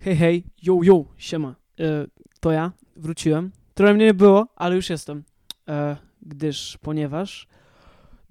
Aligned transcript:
Hej, 0.00 0.16
hej, 0.16 0.44
yo, 0.62 0.80
yo, 0.82 1.04
siema. 1.16 1.54
E, 1.80 2.06
to 2.40 2.52
ja, 2.52 2.72
wróciłem. 2.96 3.50
Trochę 3.74 3.94
mnie 3.94 4.04
nie 4.04 4.14
było, 4.14 4.48
ale 4.56 4.76
już 4.76 4.90
jestem. 4.90 5.24
E, 5.68 5.96
gdyż, 6.22 6.78
ponieważ 6.82 7.46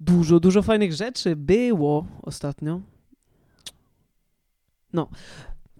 dużo, 0.00 0.40
dużo 0.40 0.62
fajnych 0.62 0.92
rzeczy 0.92 1.36
było 1.36 2.06
ostatnio. 2.22 2.80
No, 4.92 5.08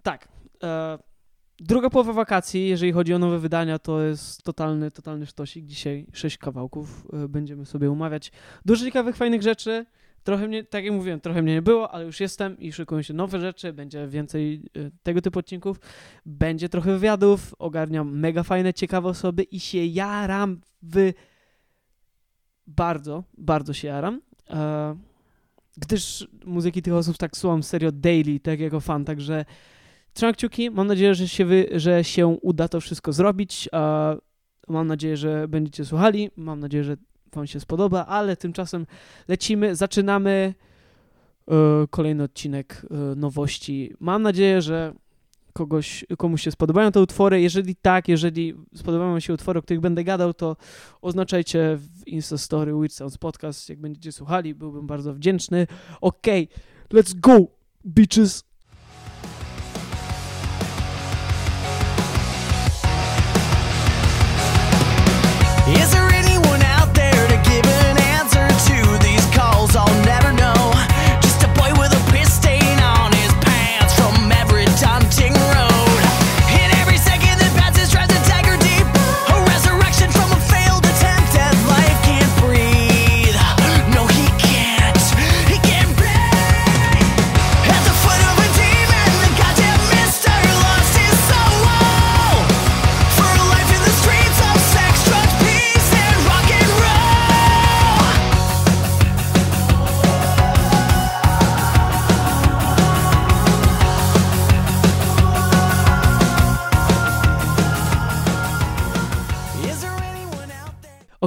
tak. 0.03 0.27
E, 0.63 0.99
druga 1.59 1.89
połowa 1.89 2.13
wakacji, 2.13 2.67
jeżeli 2.67 2.91
chodzi 2.91 3.13
o 3.13 3.19
nowe 3.19 3.39
wydania, 3.39 3.79
to 3.79 4.01
jest 4.01 4.43
totalny, 4.43 4.91
totalny 4.91 5.25
sztosik. 5.25 5.65
Dzisiaj 5.65 6.05
sześć 6.13 6.37
kawałków 6.37 7.07
e, 7.13 7.27
będziemy 7.27 7.65
sobie 7.65 7.91
umawiać. 7.91 8.31
Dużo 8.65 8.85
ciekawych, 8.85 9.15
fajnych 9.15 9.41
rzeczy. 9.41 9.85
Trochę 10.23 10.47
mnie, 10.47 10.63
tak 10.63 10.83
jak 10.83 10.93
mówiłem, 10.93 11.19
trochę 11.19 11.41
mnie 11.41 11.53
nie 11.53 11.61
było, 11.61 11.91
ale 11.91 12.05
już 12.05 12.19
jestem 12.19 12.59
i 12.59 12.73
szykują 12.73 13.01
się 13.01 13.13
nowe 13.13 13.39
rzeczy, 13.39 13.73
będzie 13.73 14.07
więcej 14.07 14.61
y, 14.77 14.91
tego 15.03 15.21
typu 15.21 15.39
odcinków, 15.39 15.79
będzie 16.25 16.69
trochę 16.69 16.93
wywiadów, 16.93 17.55
ogarniam 17.59 18.19
mega 18.19 18.43
fajne, 18.43 18.73
ciekawe 18.73 19.09
osoby 19.09 19.43
i 19.43 19.59
się 19.59 19.85
jaram 19.85 20.61
w... 20.81 21.13
Bardzo, 22.67 23.23
bardzo 23.37 23.73
się 23.73 23.87
jaram, 23.87 24.21
e, 24.49 24.95
gdyż 25.77 26.27
muzyki 26.45 26.81
tych 26.81 26.93
osób 26.93 27.17
tak 27.17 27.37
słucham 27.37 27.63
serio 27.63 27.91
daily, 27.91 28.39
tak 28.39 28.59
jako 28.59 28.79
fan, 28.79 29.05
także 29.05 29.45
trzymam 30.13 30.33
kciuki, 30.33 30.71
mam 30.71 30.87
nadzieję, 30.87 31.15
że 31.15 31.27
się, 31.27 31.45
wy, 31.45 31.67
że 31.71 32.03
się 32.03 32.27
uda 32.27 32.67
to 32.67 32.81
wszystko 32.81 33.13
zrobić, 33.13 33.69
e, 33.73 34.17
mam 34.67 34.87
nadzieję, 34.87 35.17
że 35.17 35.47
będziecie 35.47 35.85
słuchali, 35.85 36.29
mam 36.35 36.59
nadzieję, 36.59 36.83
że 36.83 36.97
Wam 37.33 37.47
się 37.47 37.59
spodoba, 37.59 38.05
ale 38.05 38.37
tymczasem 38.37 38.85
lecimy, 39.27 39.75
zaczynamy 39.75 40.53
e, 41.47 41.53
kolejny 41.89 42.23
odcinek 42.23 42.85
e, 42.91 43.15
nowości. 43.15 43.93
Mam 43.99 44.21
nadzieję, 44.21 44.61
że 44.61 44.93
kogoś, 45.53 46.05
komuś 46.17 46.41
się 46.41 46.51
spodobają 46.51 46.91
te 46.91 47.01
utwory. 47.01 47.41
Jeżeli 47.41 47.75
tak, 47.75 48.07
jeżeli 48.07 48.53
spodobają 48.75 49.19
się 49.19 49.33
utwory, 49.33 49.59
o 49.59 49.61
których 49.61 49.81
będę 49.81 50.03
gadał, 50.03 50.33
to 50.33 50.55
oznaczajcie 51.01 51.77
w 51.77 52.07
Instastory 52.07 52.73
Weird 52.73 52.93
Sounds 52.93 53.17
Podcast, 53.17 53.69
jak 53.69 53.79
będziecie 53.79 54.11
słuchali, 54.11 54.55
byłbym 54.55 54.87
bardzo 54.87 55.13
wdzięczny. 55.13 55.67
Okej, 56.01 56.49
okay, 56.49 57.01
let's 57.01 57.19
go, 57.19 57.47
bitches! 57.85 58.48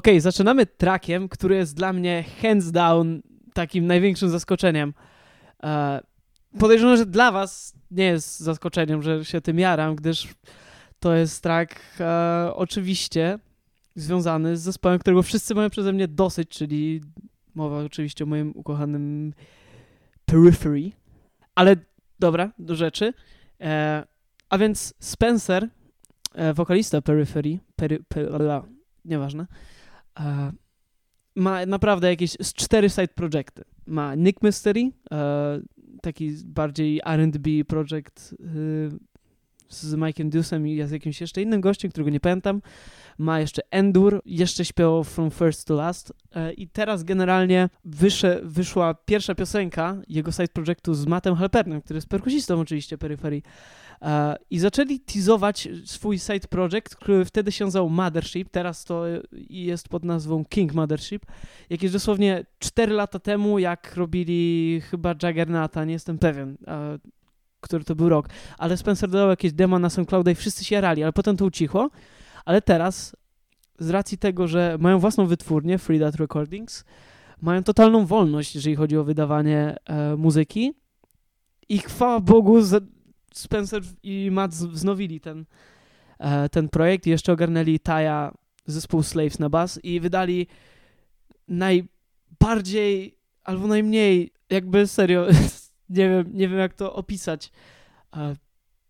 Okej, 0.02 0.20
zaczynamy 0.20 0.66
trackiem, 0.66 1.28
który 1.28 1.56
jest 1.56 1.76
dla 1.76 1.92
mnie 1.92 2.24
hands 2.42 2.70
down 2.70 3.22
takim 3.52 3.86
największym 3.86 4.28
zaskoczeniem. 4.28 4.94
E, 5.62 6.00
podejrzewam, 6.58 6.96
że 6.96 7.06
dla 7.06 7.32
was 7.32 7.74
nie 7.90 8.04
jest 8.04 8.40
zaskoczeniem, 8.40 9.02
że 9.02 9.24
się 9.24 9.40
tym 9.40 9.58
jaram, 9.58 9.96
gdyż 9.96 10.28
to 10.98 11.14
jest 11.14 11.42
track 11.42 11.80
e, 12.00 12.50
oczywiście 12.54 13.38
związany 13.94 14.56
z 14.56 14.60
zespołem, 14.60 14.98
którego 14.98 15.22
wszyscy 15.22 15.54
mają 15.54 15.70
przeze 15.70 15.92
mnie 15.92 16.08
dosyć, 16.08 16.48
czyli 16.48 17.00
mowa 17.54 17.78
oczywiście 17.78 18.24
o 18.24 18.26
moim 18.26 18.52
ukochanym 18.54 19.34
Periphery. 20.24 20.90
Ale 21.54 21.76
dobra, 22.18 22.52
do 22.58 22.74
rzeczy. 22.74 23.12
E, 23.60 24.04
a 24.48 24.58
więc 24.58 24.94
Spencer, 25.00 25.68
e, 26.34 26.54
wokalista 26.54 27.02
Periphery, 27.02 27.58
peri, 27.76 27.98
per, 28.08 28.40
la, 28.40 28.62
nieważne, 29.04 29.46
ma 31.36 31.66
naprawdę 31.66 32.08
jakieś 32.08 32.30
z 32.30 32.54
cztery 32.54 32.90
side 32.90 33.08
projecty. 33.08 33.64
Ma 33.86 34.14
Nick 34.14 34.42
Mystery, 34.42 34.90
e, 35.12 35.60
taki 36.02 36.32
bardziej 36.44 37.00
R&B 37.04 37.50
project 37.66 38.34
e, 38.34 39.12
z 39.68 39.94
Mike'em 39.94 40.30
Deuce'em 40.30 40.66
i 40.66 40.86
z 40.86 40.90
jakimś 40.90 41.20
jeszcze 41.20 41.42
innym 41.42 41.60
gościem, 41.60 41.90
którego 41.90 42.10
nie 42.10 42.20
pamiętam. 42.20 42.62
Ma 43.18 43.40
jeszcze 43.40 43.62
Endur, 43.70 44.22
jeszcze 44.26 44.64
śpiewał 44.64 45.04
From 45.04 45.30
First 45.30 45.66
to 45.66 45.74
Last 45.74 46.12
e, 46.34 46.52
i 46.52 46.68
teraz 46.68 47.04
generalnie 47.04 47.68
wysze, 47.84 48.40
wyszła 48.42 48.94
pierwsza 48.94 49.34
piosenka 49.34 49.96
jego 50.08 50.32
side 50.32 50.48
projectu 50.48 50.94
z 50.94 51.06
Mattem 51.06 51.34
Halpernem, 51.34 51.82
który 51.82 51.96
jest 51.96 52.08
perkusistą 52.08 52.60
oczywiście 52.60 52.98
Periphery. 52.98 53.42
I 54.50 54.58
zaczęli 54.58 55.00
teasować 55.00 55.68
swój 55.84 56.18
side 56.18 56.48
project, 56.48 56.96
który 56.96 57.24
wtedy 57.24 57.52
się 57.52 57.64
nazywał 57.64 57.90
Mothership, 57.90 58.48
teraz 58.50 58.84
to 58.84 59.04
jest 59.50 59.88
pod 59.88 60.04
nazwą 60.04 60.44
King 60.44 60.74
Mothership. 60.74 61.26
Jakieś 61.70 61.90
dosłownie 61.90 62.46
4 62.58 62.92
lata 62.92 63.18
temu, 63.18 63.58
jak 63.58 63.96
robili 63.96 64.80
chyba 64.90 65.10
Juggernauta, 65.22 65.84
nie 65.84 65.92
jestem 65.92 66.18
pewien, 66.18 66.56
który 67.60 67.84
to 67.84 67.94
był 67.94 68.08
rok, 68.08 68.28
ale 68.58 68.76
Spencer 68.76 69.10
dodał 69.10 69.28
jakieś 69.28 69.52
demo 69.52 69.78
na 69.78 69.90
SoundClouda 69.90 70.30
i 70.30 70.34
wszyscy 70.34 70.64
się 70.64 70.74
jarali, 70.74 71.02
ale 71.02 71.12
potem 71.12 71.36
to 71.36 71.44
ucichło, 71.44 71.90
ale 72.44 72.62
teraz 72.62 73.16
z 73.78 73.90
racji 73.90 74.18
tego, 74.18 74.48
że 74.48 74.76
mają 74.80 74.98
własną 74.98 75.26
wytwórnię, 75.26 75.78
Free 75.78 75.98
Dot 75.98 76.14
Recordings, 76.14 76.84
mają 77.40 77.62
totalną 77.62 78.06
wolność, 78.06 78.54
jeżeli 78.54 78.76
chodzi 78.76 78.96
o 78.96 79.04
wydawanie 79.04 79.76
e, 79.84 80.16
muzyki 80.16 80.72
i 81.68 81.78
chwała 81.78 82.20
Bogu 82.20 82.62
Spencer 83.34 83.82
i 84.02 84.30
Matt 84.32 84.54
wznowili 84.54 85.20
ten, 85.20 85.44
e, 86.18 86.48
ten 86.48 86.68
projekt 86.68 87.06
i 87.06 87.10
jeszcze 87.10 87.32
ogarnęli 87.32 87.80
Taja 87.80 88.34
zespół 88.66 89.02
Slaves 89.02 89.38
na 89.38 89.48
bas 89.48 89.80
i 89.82 90.00
wydali 90.00 90.46
najbardziej 91.48 93.16
albo 93.44 93.66
najmniej, 93.66 94.32
jakby 94.50 94.86
serio, 94.86 95.26
nie 95.88 96.08
wiem, 96.08 96.30
nie 96.32 96.48
wiem 96.48 96.58
jak 96.58 96.74
to 96.74 96.94
opisać, 96.94 97.50
e, 98.16 98.36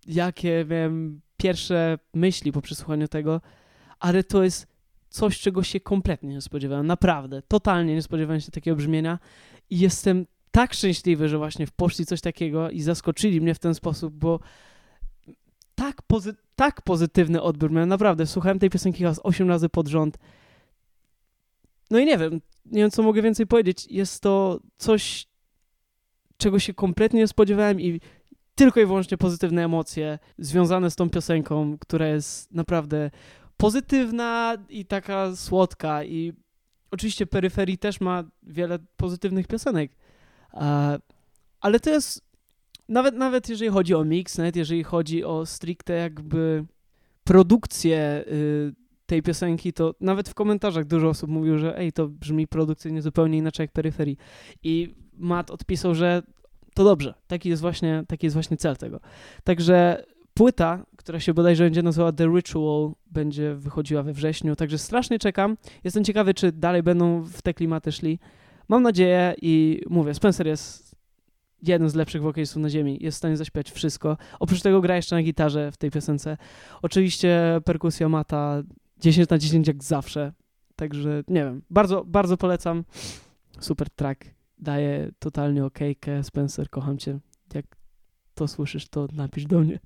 jakie 0.06 0.64
miałem 0.69 1.20
pierwsze 1.36 1.98
myśli 2.14 2.53
po 2.53 2.62
przesłuchaniu 2.62 3.09
tego, 3.09 3.41
ale 4.00 4.24
to 4.24 4.44
jest 4.44 4.66
coś, 5.09 5.41
czego 5.41 5.62
się 5.62 5.80
kompletnie 5.80 6.28
nie 6.28 6.41
spodziewałem, 6.41 6.86
naprawdę, 6.86 7.42
totalnie 7.42 7.94
nie 7.94 8.03
spodziewałem 8.03 8.41
się 8.41 8.50
takiego 8.50 8.76
brzmienia 8.76 9.19
i 9.70 9.78
jestem 9.78 10.26
tak 10.53 10.75
szczęśliwy, 10.75 11.29
że 11.29 11.39
właśnie 11.39 11.67
poszli 11.77 12.07
coś 12.07 12.21
takiego 12.21 12.71
i 12.71 12.81
zaskoczyli 12.81 13.41
mnie 13.41 13.55
w 13.55 13.59
ten 13.59 13.75
sposób, 13.75 14.15
bo 14.15 14.41
tak, 15.75 16.03
pozy 16.03 16.35
tak 16.57 16.83
pozytywny 16.83 17.43
odbiór 17.43 17.71
miałem, 17.73 17.89
naprawdę. 17.89 18.27
Słuchałem 18.27 18.59
tej 18.59 18.71
piosenki 18.71 18.99
chyba 18.99 19.15
z 19.15 19.21
8 19.23 19.49
razy 19.49 19.69
pod 19.69 19.89
rząd. 19.89 20.19
No 21.91 21.99
i 21.99 22.07
nie 22.07 22.19
wiem, 22.19 22.41
nie 22.65 22.81
wiem 22.83 22.91
co 22.91 23.03
mogę 23.03 23.23
więcej 23.23 23.47
powiedzieć. 23.47 23.87
Jest 23.91 24.23
to 24.23 24.61
coś, 24.77 25.27
czego 26.37 26.59
się 26.59 26.75
kompletnie 26.75 27.21
nie 27.21 27.29
spodziewałem 27.29 27.81
i 27.81 28.01
tylko 28.55 28.81
i 28.81 28.87
wyłącznie 28.87 29.19
pozytywne 29.19 29.65
emocje 29.65 30.19
związane 30.39 30.91
z 30.91 30.97
tą 30.97 31.11
piosenką, 31.11 31.78
która 31.78 32.07
jest 32.07 32.53
naprawdę 32.53 33.10
pozytywna 33.57 34.57
i 34.69 34.84
taka 34.87 35.37
słodka 35.37 36.05
i 36.05 36.33
oczywiście 36.91 37.27
Peryferii 37.27 37.78
też 37.78 38.01
ma 38.01 38.25
wiele 38.43 38.78
pozytywnych 38.97 39.47
piosenek, 39.47 39.93
ale 41.60 41.81
to 41.81 41.91
jest 41.91 42.33
nawet, 42.89 43.15
nawet 43.15 43.49
jeżeli 43.49 43.71
chodzi 43.71 43.95
o 43.95 44.04
mix, 44.04 44.39
nawet 44.39 44.57
jeżeli 44.57 44.84
chodzi 44.84 45.25
o 45.25 45.47
stricte 45.47 45.93
jakby 45.93 46.65
produkcję 47.25 48.25
y, 48.27 48.75
tej 49.07 49.22
piosenki, 49.22 49.72
to 49.72 49.95
nawet 50.01 50.28
w 50.28 50.34
komentarzach 50.34 50.84
dużo 50.84 51.09
osób 51.09 51.31
mówiło, 51.31 51.59
że 51.59 51.78
ej, 51.78 51.93
to 51.93 52.09
brzmi 52.09 52.47
produkcyjnie 52.47 53.03
zupełnie 53.03 53.39
inaczej 53.39 53.65
jak 53.65 53.72
Peryferii. 53.72 54.16
I 54.63 54.95
Matt 55.13 55.51
odpisał, 55.51 55.95
że 55.95 56.22
to 56.75 56.84
dobrze, 56.84 57.15
taki 57.27 57.48
jest 57.48 57.63
właśnie, 57.63 58.05
taki 58.09 58.27
jest 58.27 58.34
właśnie 58.34 58.57
cel 58.57 58.77
tego. 58.77 59.01
Także 59.45 60.05
płyta, 60.34 60.87
która 60.97 61.21
się 61.21 61.34
bodajże 61.34 61.65
będzie 61.65 61.83
nazywała 61.83 62.13
The 62.13 62.27
Ritual, 62.27 62.93
będzie 63.07 63.55
wychodziła 63.55 64.03
we 64.03 64.13
wrześniu, 64.13 64.57
także 64.57 64.78
strasznie 64.78 65.19
czekam. 65.19 65.57
Jestem 65.84 66.05
ciekawy, 66.05 66.34
czy 66.34 66.53
dalej 66.53 66.83
będą 66.83 67.22
w 67.22 67.43
te 67.43 67.55
klimaty 67.55 67.93
szli. 67.93 68.19
Mam 68.68 68.82
nadzieję 68.82 69.34
i 69.42 69.82
mówię, 69.91 70.14
Spencer 70.14 70.47
jest 70.47 70.97
jeden 71.62 71.88
z 71.91 71.94
lepszych 71.94 72.22
wokalistów 72.22 72.62
na 72.62 72.70
ziemi. 72.70 72.98
Jest 73.00 73.16
w 73.16 73.18
stanie 73.18 73.36
zaśpiewać 73.36 73.70
wszystko. 73.70 74.16
Oprócz 74.41 74.62
tego 74.62 74.80
gra 74.80 74.97
jeszcze 74.97 75.16
na 75.16 75.22
gitarze 75.22 75.72
w 75.72 75.76
tej 75.76 75.91
piosence. 75.91 76.36
Oczywiście 76.82 77.60
perkusja 77.64 78.09
mata 78.09 78.62
10 79.00 79.28
na 79.28 79.38
10 79.38 79.68
jak 79.68 79.84
zawsze. 79.84 80.32
Także 80.76 81.22
nie 81.28 81.44
wiem, 81.44 81.62
bardzo, 81.70 82.04
bardzo 82.04 82.36
polecam. 82.36 82.84
Super 83.60 83.91
track. 83.91 84.24
Daje 84.59 85.10
totalnie 85.18 85.64
okejkę. 85.64 86.24
Spencer, 86.24 86.70
kocham 86.70 86.98
cię. 86.98 87.18
Jak 87.54 87.66
to 88.34 88.48
słyszysz, 88.48 88.88
to 88.88 89.09
napisz 89.12 89.47
do 89.47 89.59
mnie. 89.59 89.78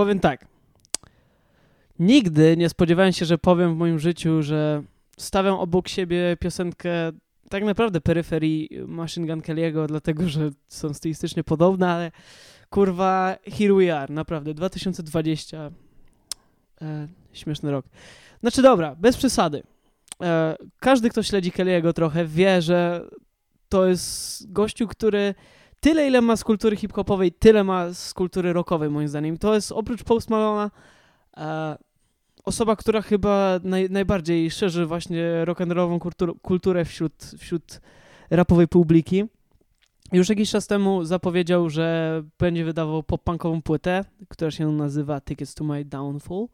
Powiem 0.00 0.20
tak. 0.20 0.46
Nigdy 1.98 2.56
nie 2.56 2.68
spodziewałem 2.68 3.12
się, 3.12 3.24
że 3.24 3.38
powiem 3.38 3.74
w 3.74 3.76
moim 3.76 3.98
życiu, 3.98 4.42
że 4.42 4.82
stawiam 5.16 5.54
obok 5.54 5.88
siebie 5.88 6.36
piosenkę 6.40 6.90
tak 7.48 7.64
naprawdę 7.64 8.00
peryferii 8.00 8.68
Machine 8.86 9.26
Gun 9.26 9.40
Kelly'ego, 9.40 9.86
dlatego 9.86 10.28
że 10.28 10.50
są 10.68 10.94
stylistycznie 10.94 11.44
podobne, 11.44 11.88
ale 11.88 12.10
kurwa, 12.70 13.36
here 13.58 13.74
we 13.74 13.98
are, 13.98 14.12
naprawdę, 14.12 14.54
2020. 14.54 15.70
E, 16.82 17.08
śmieszny 17.32 17.70
rok. 17.70 17.86
Znaczy 18.40 18.62
dobra, 18.62 18.96
bez 18.96 19.16
przesady. 19.16 19.62
E, 20.22 20.56
każdy, 20.78 21.10
kto 21.10 21.22
śledzi 21.22 21.52
Kelly'ego 21.52 21.92
trochę, 21.92 22.24
wie, 22.24 22.62
że 22.62 23.08
to 23.68 23.86
jest 23.86 24.52
gościu, 24.52 24.88
który 24.88 25.34
tyle, 25.80 26.06
ile 26.06 26.20
ma 26.20 26.36
z 26.36 26.44
kultury 26.44 26.76
hip-hopowej, 26.76 27.32
tyle 27.32 27.64
ma 27.64 27.92
z 27.92 28.14
kultury 28.14 28.52
rockowej, 28.52 28.90
moim 28.90 29.08
zdaniem. 29.08 29.38
To 29.38 29.54
jest 29.54 29.72
oprócz 29.72 30.04
Post 30.04 30.30
Malona 30.30 30.70
e, 31.36 31.76
osoba, 32.44 32.76
która 32.76 33.02
chyba 33.02 33.60
naj, 33.64 33.90
najbardziej 33.90 34.50
szerzy 34.50 34.86
właśnie 34.86 35.22
rock'n'rollową 35.44 35.98
kultur, 35.98 36.40
kulturę 36.42 36.84
wśród, 36.84 37.12
wśród 37.38 37.80
rapowej 38.30 38.68
publiki. 38.68 39.24
Już 40.12 40.28
jakiś 40.28 40.50
czas 40.50 40.66
temu 40.66 41.04
zapowiedział, 41.04 41.70
że 41.70 42.22
będzie 42.38 42.64
wydawał 42.64 43.02
pop-punkową 43.02 43.62
płytę, 43.62 44.04
która 44.28 44.50
się 44.50 44.72
nazywa 44.72 45.20
Tickets 45.20 45.54
to 45.54 45.64
My 45.64 45.84
Downfall. 45.84 46.46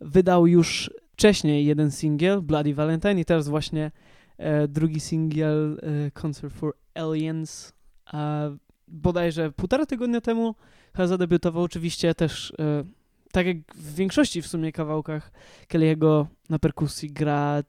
Wydał 0.00 0.46
już 0.46 0.90
wcześniej 1.12 1.66
jeden 1.66 1.90
singiel, 1.90 2.42
Bloody 2.42 2.74
Valentine, 2.74 3.20
i 3.20 3.24
teraz 3.24 3.48
właśnie 3.48 3.90
e, 4.38 4.68
drugi 4.68 5.00
singiel, 5.00 5.80
e, 5.82 6.10
Concert 6.10 6.54
for 6.54 6.74
Aliens, 6.94 7.72
a 8.06 8.48
bodajże 8.88 9.52
półtora 9.52 9.86
tygodnia 9.86 10.20
temu 10.20 10.54
chyba 10.92 11.06
zadebiutował 11.06 11.62
oczywiście 11.62 12.14
też, 12.14 12.52
e, 12.58 12.84
tak 13.32 13.46
jak 13.46 13.56
w 13.74 13.94
większości 13.94 14.42
w 14.42 14.46
sumie 14.46 14.72
kawałkach 14.72 15.32
Kelly'ego 15.68 16.26
na 16.50 16.58
perkusji 16.58 17.12
gra 17.12 17.62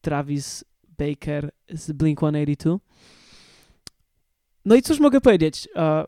Travis 0.00 0.64
Baker 0.98 1.50
z 1.68 1.92
Blink-182. 1.92 2.78
No 4.64 4.74
i 4.74 4.82
cóż 4.82 5.00
mogę 5.00 5.20
powiedzieć? 5.20 5.68
E, 5.76 6.04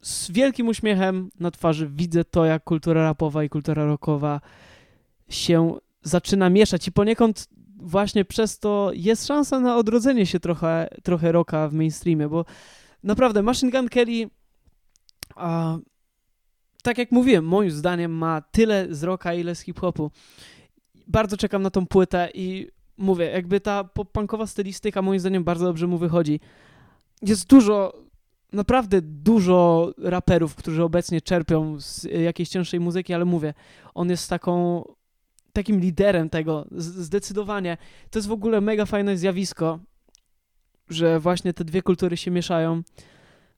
z 0.00 0.30
wielkim 0.30 0.68
uśmiechem 0.68 1.30
na 1.40 1.50
twarzy 1.50 1.90
widzę 1.94 2.24
to, 2.24 2.44
jak 2.44 2.64
kultura 2.64 3.02
rapowa 3.02 3.44
i 3.44 3.48
kultura 3.48 3.84
rockowa 3.84 4.40
się 5.28 5.78
zaczyna 6.02 6.50
mieszać 6.50 6.88
i 6.88 6.92
poniekąd 6.92 7.48
właśnie 7.76 8.24
przez 8.24 8.58
to 8.58 8.90
jest 8.94 9.26
szansa 9.26 9.60
na 9.60 9.76
odrodzenie 9.76 10.26
się 10.26 10.40
trochę, 10.40 10.88
trochę 11.02 11.32
rocka 11.32 11.68
w 11.68 11.72
mainstreamie, 11.72 12.28
bo 12.28 12.44
naprawdę 13.02 13.42
Machine 13.42 13.70
Gun 13.70 13.88
Kelly 13.88 14.30
a, 15.36 15.78
tak 16.82 16.98
jak 16.98 17.12
mówiłem, 17.12 17.44
moim 17.44 17.70
zdaniem 17.70 18.12
ma 18.12 18.40
tyle 18.40 18.86
z 18.90 19.02
rocka, 19.02 19.34
ile 19.34 19.54
z 19.54 19.60
hip-hopu. 19.60 20.10
Bardzo 21.06 21.36
czekam 21.36 21.62
na 21.62 21.70
tą 21.70 21.86
płytę 21.86 22.28
i 22.34 22.68
mówię, 22.98 23.24
jakby 23.24 23.60
ta 23.60 23.84
pop-punkowa 23.84 24.46
stylistyka 24.46 25.02
moim 25.02 25.20
zdaniem 25.20 25.44
bardzo 25.44 25.66
dobrze 25.66 25.86
mu 25.86 25.98
wychodzi. 25.98 26.40
Jest 27.22 27.46
dużo, 27.46 27.92
naprawdę 28.52 29.00
dużo 29.02 29.90
raperów, 29.98 30.54
którzy 30.54 30.82
obecnie 30.82 31.20
czerpią 31.20 31.80
z 31.80 32.04
jakiejś 32.04 32.48
cięższej 32.48 32.80
muzyki, 32.80 33.14
ale 33.14 33.24
mówię, 33.24 33.54
on 33.94 34.10
jest 34.10 34.30
taką 34.30 34.84
takim 35.56 35.80
liderem 35.80 36.30
tego, 36.30 36.66
zdecydowanie. 36.76 37.76
To 38.10 38.18
jest 38.18 38.28
w 38.28 38.32
ogóle 38.32 38.60
mega 38.60 38.86
fajne 38.86 39.16
zjawisko, 39.16 39.78
że 40.88 41.20
właśnie 41.20 41.52
te 41.52 41.64
dwie 41.64 41.82
kultury 41.82 42.16
się 42.16 42.30
mieszają. 42.30 42.82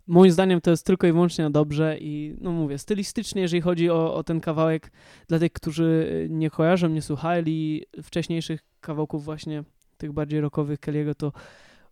Moim 0.06 0.32
zdaniem 0.32 0.60
to 0.60 0.70
jest 0.70 0.86
tylko 0.86 1.06
i 1.06 1.12
wyłącznie 1.12 1.44
na 1.44 1.50
dobrze 1.50 1.98
i 2.00 2.36
no 2.40 2.52
mówię, 2.52 2.78
stylistycznie, 2.78 3.42
jeżeli 3.42 3.60
chodzi 3.60 3.90
o, 3.90 4.14
o 4.14 4.24
ten 4.24 4.40
kawałek, 4.40 4.92
dla 5.28 5.38
tych, 5.38 5.52
którzy 5.52 6.26
nie 6.30 6.50
kojarzą, 6.50 6.88
nie 6.88 7.02
słuchali 7.02 7.84
wcześniejszych 8.02 8.64
kawałków 8.80 9.24
właśnie 9.24 9.64
tych 9.96 10.12
bardziej 10.12 10.40
rockowych 10.40 10.80
Kelly'ego, 10.80 11.14
to 11.14 11.32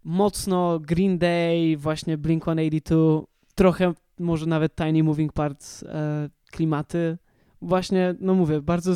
mocno 0.04 0.80
Green 0.80 1.18
Day, 1.18 1.76
właśnie 1.76 2.18
Blink-182, 2.18 3.22
trochę 3.54 3.92
może 4.18 4.46
nawet 4.46 4.76
Tiny 4.76 5.02
Moving 5.02 5.32
Parts 5.32 5.82
e, 5.82 6.28
klimaty. 6.50 7.18
Właśnie, 7.62 8.14
no 8.20 8.34
mówię, 8.34 8.60
bardzo, 8.62 8.92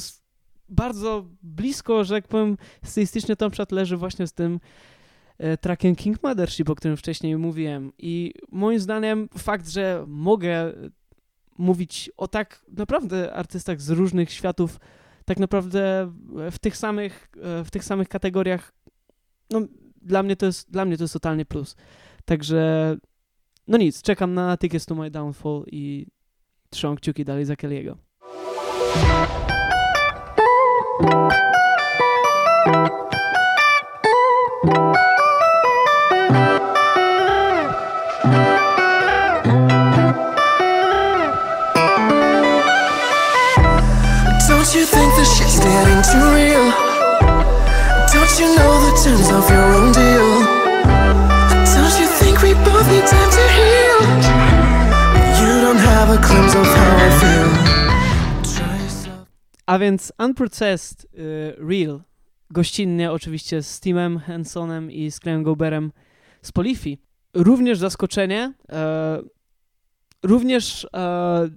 bardzo 0.70 1.26
blisko, 1.42 2.04
że 2.04 2.14
jak 2.14 2.28
powiem, 2.28 2.56
stylistycznie 2.84 3.36
to 3.36 3.46
na 3.46 3.50
przykład 3.50 3.72
leży 3.72 3.96
właśnie 3.96 4.26
z 4.26 4.32
tym 4.32 4.60
e, 5.38 5.56
trackiem 5.56 5.96
King 5.96 6.22
Mothership, 6.22 6.70
o 6.70 6.74
którym 6.74 6.96
wcześniej 6.96 7.36
mówiłem. 7.36 7.92
I 7.98 8.34
moim 8.52 8.80
zdaniem 8.80 9.28
fakt, 9.38 9.68
że 9.68 10.04
mogę 10.06 10.72
mówić 11.58 12.10
o 12.16 12.28
tak 12.28 12.64
naprawdę 12.76 13.34
artystach 13.34 13.80
z 13.80 13.90
różnych 13.90 14.32
światów, 14.32 14.80
tak 15.24 15.38
naprawdę 15.38 16.12
w 16.50 16.58
tych 16.58 16.76
samych, 16.76 17.28
e, 17.42 17.64
w 17.64 17.70
tych 17.70 17.84
samych 17.84 18.08
kategoriach, 18.08 18.72
no 19.50 19.60
dla 20.02 20.22
mnie 20.22 20.36
to 20.36 20.46
jest, 20.46 20.70
dla 20.70 20.84
mnie 20.84 20.96
to 20.96 21.04
jest 21.04 21.14
totalnie 21.14 21.44
plus. 21.44 21.76
Także 22.24 22.96
no 23.68 23.78
nic, 23.78 24.02
czekam 24.02 24.34
na 24.34 24.56
Tickets 24.56 24.86
to 24.86 24.94
My 24.94 25.10
Downfall 25.10 25.64
i 25.66 26.06
trzymam 26.70 26.96
kciuki 26.96 27.24
dalej 27.24 27.44
za 27.44 27.54
Kelly'ego. 27.54 27.94
Don't 31.00 31.08
you 44.74 44.84
think 44.84 45.14
this 45.16 45.38
shit's 45.38 45.58
getting 45.58 46.02
too 46.04 46.26
real? 46.36 46.68
Don't 48.12 48.32
you 48.38 48.54
know 48.56 48.72
the 48.84 48.92
terms 49.02 49.28
of 49.30 49.48
your 49.48 49.72
own 49.72 49.92
deal? 49.92 50.09
A 59.70 59.78
więc 59.78 60.12
Unprocessed 60.18 61.04
y, 61.04 61.08
Real, 61.58 62.02
gościnnie 62.50 63.12
oczywiście 63.12 63.62
z 63.62 63.80
Timem 63.80 64.18
Hensonem 64.18 64.90
i 64.90 65.10
z 65.10 65.20
Clem 65.20 65.42
Goberem 65.42 65.92
z 66.42 66.52
Polifi. 66.52 66.98
Również 67.34 67.78
zaskoczenie, 67.78 68.54
e, 68.72 69.20
również 70.22 70.86
e, 70.94 71.48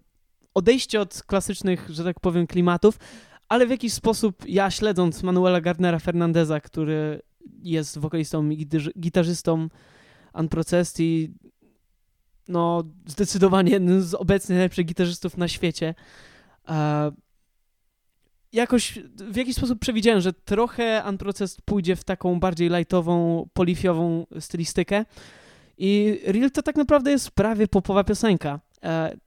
odejście 0.53 1.01
od 1.01 1.23
klasycznych, 1.27 1.89
że 1.89 2.03
tak 2.03 2.19
powiem, 2.19 2.47
klimatów, 2.47 2.99
ale 3.49 3.67
w 3.67 3.69
jakiś 3.69 3.93
sposób 3.93 4.43
ja 4.47 4.71
śledząc 4.71 5.23
Manuela 5.23 5.61
Gardnera 5.61 5.99
Fernandeza, 5.99 6.59
który 6.59 7.21
jest 7.61 7.97
wokalistą 7.97 8.49
i 8.49 8.57
gitarz- 8.57 8.99
gitarzystą 8.99 9.67
Unprocessed 10.33 10.99
i 10.99 11.33
no 12.47 12.83
zdecydowanie 13.05 13.71
jednym 13.71 14.01
z 14.01 14.13
obecnych 14.13 14.55
najlepszych 14.55 14.85
gitarzystów 14.85 15.37
na 15.37 15.47
świecie, 15.47 15.95
e, 16.69 17.11
jakoś 18.53 18.99
w 19.15 19.35
jakiś 19.35 19.55
sposób 19.55 19.79
przewidziałem, 19.79 20.21
że 20.21 20.33
trochę 20.33 21.03
Unprocessed 21.09 21.61
pójdzie 21.61 21.95
w 21.95 22.03
taką 22.03 22.39
bardziej 22.39 22.69
lightową, 22.69 23.47
polifiową 23.53 24.25
stylistykę 24.39 25.05
i 25.77 26.19
Real 26.25 26.51
to 26.51 26.63
tak 26.63 26.75
naprawdę 26.75 27.11
jest 27.11 27.31
prawie 27.31 27.67
popowa 27.67 28.03
piosenka. 28.03 28.59
E, 28.83 29.17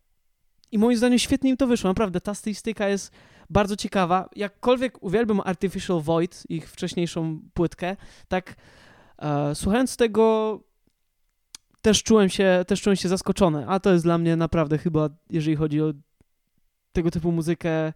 I 0.73 0.79
moim 0.79 0.97
zdaniem 0.97 1.19
świetnie 1.19 1.51
im 1.51 1.57
to 1.57 1.67
wyszło, 1.67 1.91
naprawdę. 1.91 2.21
Ta 2.21 2.35
stylistyka 2.35 2.89
jest 2.89 3.13
bardzo 3.51 3.77
ciekawa. 3.77 4.29
Jakkolwiek 4.37 5.03
uwielbiam 5.03 5.41
Artificial 5.45 6.01
Void, 6.01 6.43
ich 6.49 6.71
wcześniejszą 6.71 7.41
płytkę, 7.55 7.97
tak 8.29 8.55
e, 9.19 9.55
słuchając 9.55 9.97
tego 9.97 10.61
też 11.83 12.03
czułem, 12.03 12.29
się, 12.29 12.65
też 12.67 12.83
czułem 12.83 12.97
się 12.97 13.09
zaskoczony, 13.09 13.65
a 13.69 13.81
to 13.81 13.93
jest 13.93 14.05
dla 14.05 14.19
mnie 14.19 14.37
naprawdę 14.37 14.79
chyba, 14.79 15.09
jeżeli 15.31 15.57
chodzi 15.57 15.83
o 15.83 15.93
tego 16.93 17.11
typu 17.11 17.33
muzykę, 17.33 17.93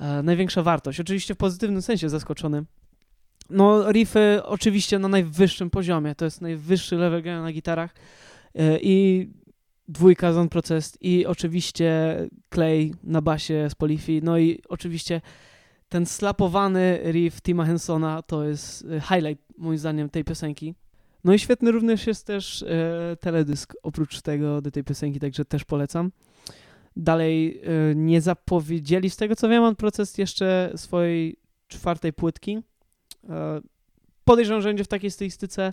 e, 0.00 0.22
największa 0.22 0.62
wartość. 0.62 1.00
Oczywiście 1.00 1.34
w 1.34 1.38
pozytywnym 1.38 1.82
sensie 1.82 2.08
zaskoczony. 2.08 2.64
No, 3.50 3.92
riffy 3.92 4.40
oczywiście 4.44 4.98
na 4.98 5.08
najwyższym 5.08 5.70
poziomie, 5.70 6.14
to 6.14 6.24
jest 6.24 6.40
najwyższy 6.40 6.96
level 6.96 7.22
grania 7.22 7.42
na 7.42 7.52
gitarach 7.52 7.94
e, 8.54 8.78
i 8.82 9.28
dwójka 9.88 10.32
z 10.32 10.50
Process 10.50 10.98
i 11.00 11.26
oczywiście 11.26 12.16
Clay 12.54 12.90
na 13.02 13.22
basie 13.22 13.66
z 13.70 13.74
Polifi, 13.74 14.20
no 14.22 14.38
i 14.38 14.62
oczywiście 14.68 15.20
ten 15.88 16.06
slapowany 16.06 17.00
riff 17.04 17.42
Tima 17.42 17.64
Hensona 17.64 18.22
to 18.22 18.44
jest 18.44 18.84
e, 18.84 19.00
highlight 19.00 19.44
moim 19.58 19.78
zdaniem 19.78 20.10
tej 20.10 20.24
piosenki. 20.24 20.74
No 21.24 21.34
i 21.34 21.38
świetny 21.38 21.72
również 21.72 22.06
jest 22.06 22.26
też 22.26 22.62
e, 22.62 23.16
teledysk 23.20 23.74
oprócz 23.82 24.22
tego 24.22 24.62
do 24.62 24.70
tej 24.70 24.84
piosenki, 24.84 25.20
także 25.20 25.44
też 25.44 25.64
polecam. 25.64 26.10
Dalej 26.96 27.60
e, 27.62 27.94
nie 27.94 28.20
zapowiedzieli, 28.20 29.10
z 29.10 29.16
tego 29.16 29.36
co 29.36 29.48
wiem, 29.48 29.62
on 29.62 29.76
proces 29.76 30.18
jeszcze 30.18 30.72
swojej 30.76 31.36
czwartej 31.68 32.12
płytki. 32.12 32.62
E, 33.28 33.60
podejrzewam, 34.24 34.62
że 34.62 34.68
będzie 34.68 34.84
w 34.84 34.88
takiej 34.88 35.10
stylistyce. 35.10 35.72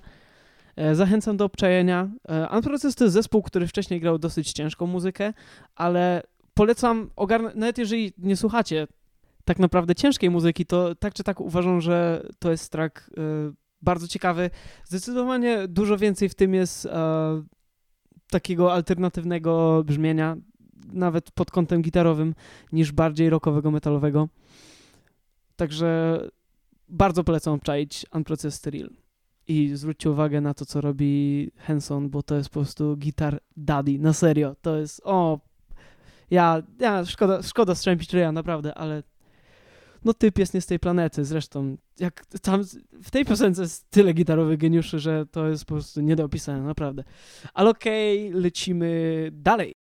E, 0.75 0.95
zachęcam 0.95 1.37
do 1.37 1.45
obczajenia. 1.45 2.09
Unprocessed 2.55 2.97
to 2.97 3.03
jest 3.03 3.13
zespół, 3.13 3.41
który 3.41 3.67
wcześniej 3.67 3.99
grał 3.99 4.17
dosyć 4.17 4.51
ciężką 4.51 4.87
muzykę, 4.87 5.33
ale 5.75 6.23
polecam 6.53 7.09
ogarnąć, 7.15 7.55
nawet 7.55 7.77
jeżeli 7.77 8.13
nie 8.17 8.37
słuchacie 8.37 8.87
tak 9.45 9.59
naprawdę 9.59 9.95
ciężkiej 9.95 10.29
muzyki, 10.29 10.65
to 10.65 10.95
tak 10.95 11.13
czy 11.13 11.23
tak 11.23 11.41
uważam, 11.41 11.81
że 11.81 12.25
to 12.39 12.51
jest 12.51 12.71
track 12.71 13.09
e, 13.17 13.21
bardzo 13.81 14.07
ciekawy. 14.07 14.49
Zdecydowanie 14.85 15.67
dużo 15.67 15.97
więcej 15.97 16.29
w 16.29 16.35
tym 16.35 16.53
jest 16.53 16.85
e, 16.85 17.43
takiego 18.29 18.73
alternatywnego 18.73 19.83
brzmienia, 19.85 20.37
nawet 20.93 21.31
pod 21.31 21.51
kątem 21.51 21.81
gitarowym, 21.81 22.35
niż 22.71 22.91
bardziej 22.91 23.29
rockowego, 23.29 23.71
metalowego. 23.71 24.29
Także 25.55 26.19
bardzo 26.89 27.23
polecam 27.23 27.53
obczaić 27.53 28.05
Unprocessed 28.13 28.73
Real. 28.73 28.89
I 29.47 29.71
zwróćcie 29.73 30.11
uwagę 30.11 30.41
na 30.41 30.53
to, 30.53 30.65
co 30.65 30.81
robi 30.81 31.51
Henson, 31.57 32.09
bo 32.09 32.23
to 32.23 32.35
jest 32.35 32.49
po 32.49 32.59
prostu 32.59 32.97
gitar 32.97 33.39
daddy, 33.57 33.99
na 33.99 34.13
serio. 34.13 34.55
To 34.61 34.77
jest, 34.77 35.01
o, 35.03 35.39
ja, 36.31 36.63
ja 36.79 37.05
szkoda, 37.05 37.41
szkoda 37.41 37.75
strzępić 37.75 38.13
ryja, 38.13 38.31
naprawdę, 38.31 38.73
ale 38.73 39.03
no 40.05 40.13
typ 40.13 40.39
jest 40.39 40.53
nie 40.53 40.61
z 40.61 40.65
tej 40.65 40.79
planety. 40.79 41.25
Zresztą, 41.25 41.77
jak 41.99 42.25
tam 42.25 42.61
w 43.03 43.11
tej 43.11 43.25
piosence 43.25 43.61
jest 43.61 43.89
tyle 43.89 44.13
gitarowych 44.13 44.59
geniuszy, 44.59 44.99
że 44.99 45.25
to 45.25 45.47
jest 45.47 45.65
po 45.65 45.73
prostu 45.73 46.01
nie 46.01 46.15
do 46.15 46.23
opisania, 46.23 46.63
naprawdę. 46.63 47.03
Ale 47.53 47.69
okej, 47.69 48.29
okay, 48.29 48.41
lecimy 48.41 49.29
dalej. 49.33 49.75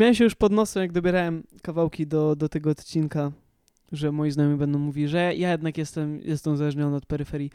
Śmiałem 0.00 0.14
się 0.14 0.24
już 0.24 0.34
pod 0.34 0.52
nosem, 0.52 0.82
jak 0.82 0.92
dobierałem 0.92 1.42
kawałki 1.62 2.06
do, 2.06 2.36
do 2.36 2.48
tego 2.48 2.70
odcinka, 2.70 3.32
że 3.92 4.12
moi 4.12 4.30
znajomi 4.30 4.56
będą 4.56 4.78
mówili, 4.78 5.08
że 5.08 5.18
ja 5.18 5.50
jednak 5.50 5.78
jestem, 5.78 6.20
jestem 6.20 6.52
uzależniony 6.52 6.96
od 6.96 7.06
peryferii. 7.06 7.50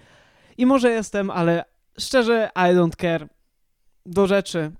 I 0.58 0.66
może 0.66 0.92
jestem, 0.92 1.30
ale 1.30 1.66
szczerze, 2.00 2.50
I 2.56 2.60
don't 2.60 2.96
care. 2.96 3.30
Do 4.06 4.28
rzeczy. 4.28 4.72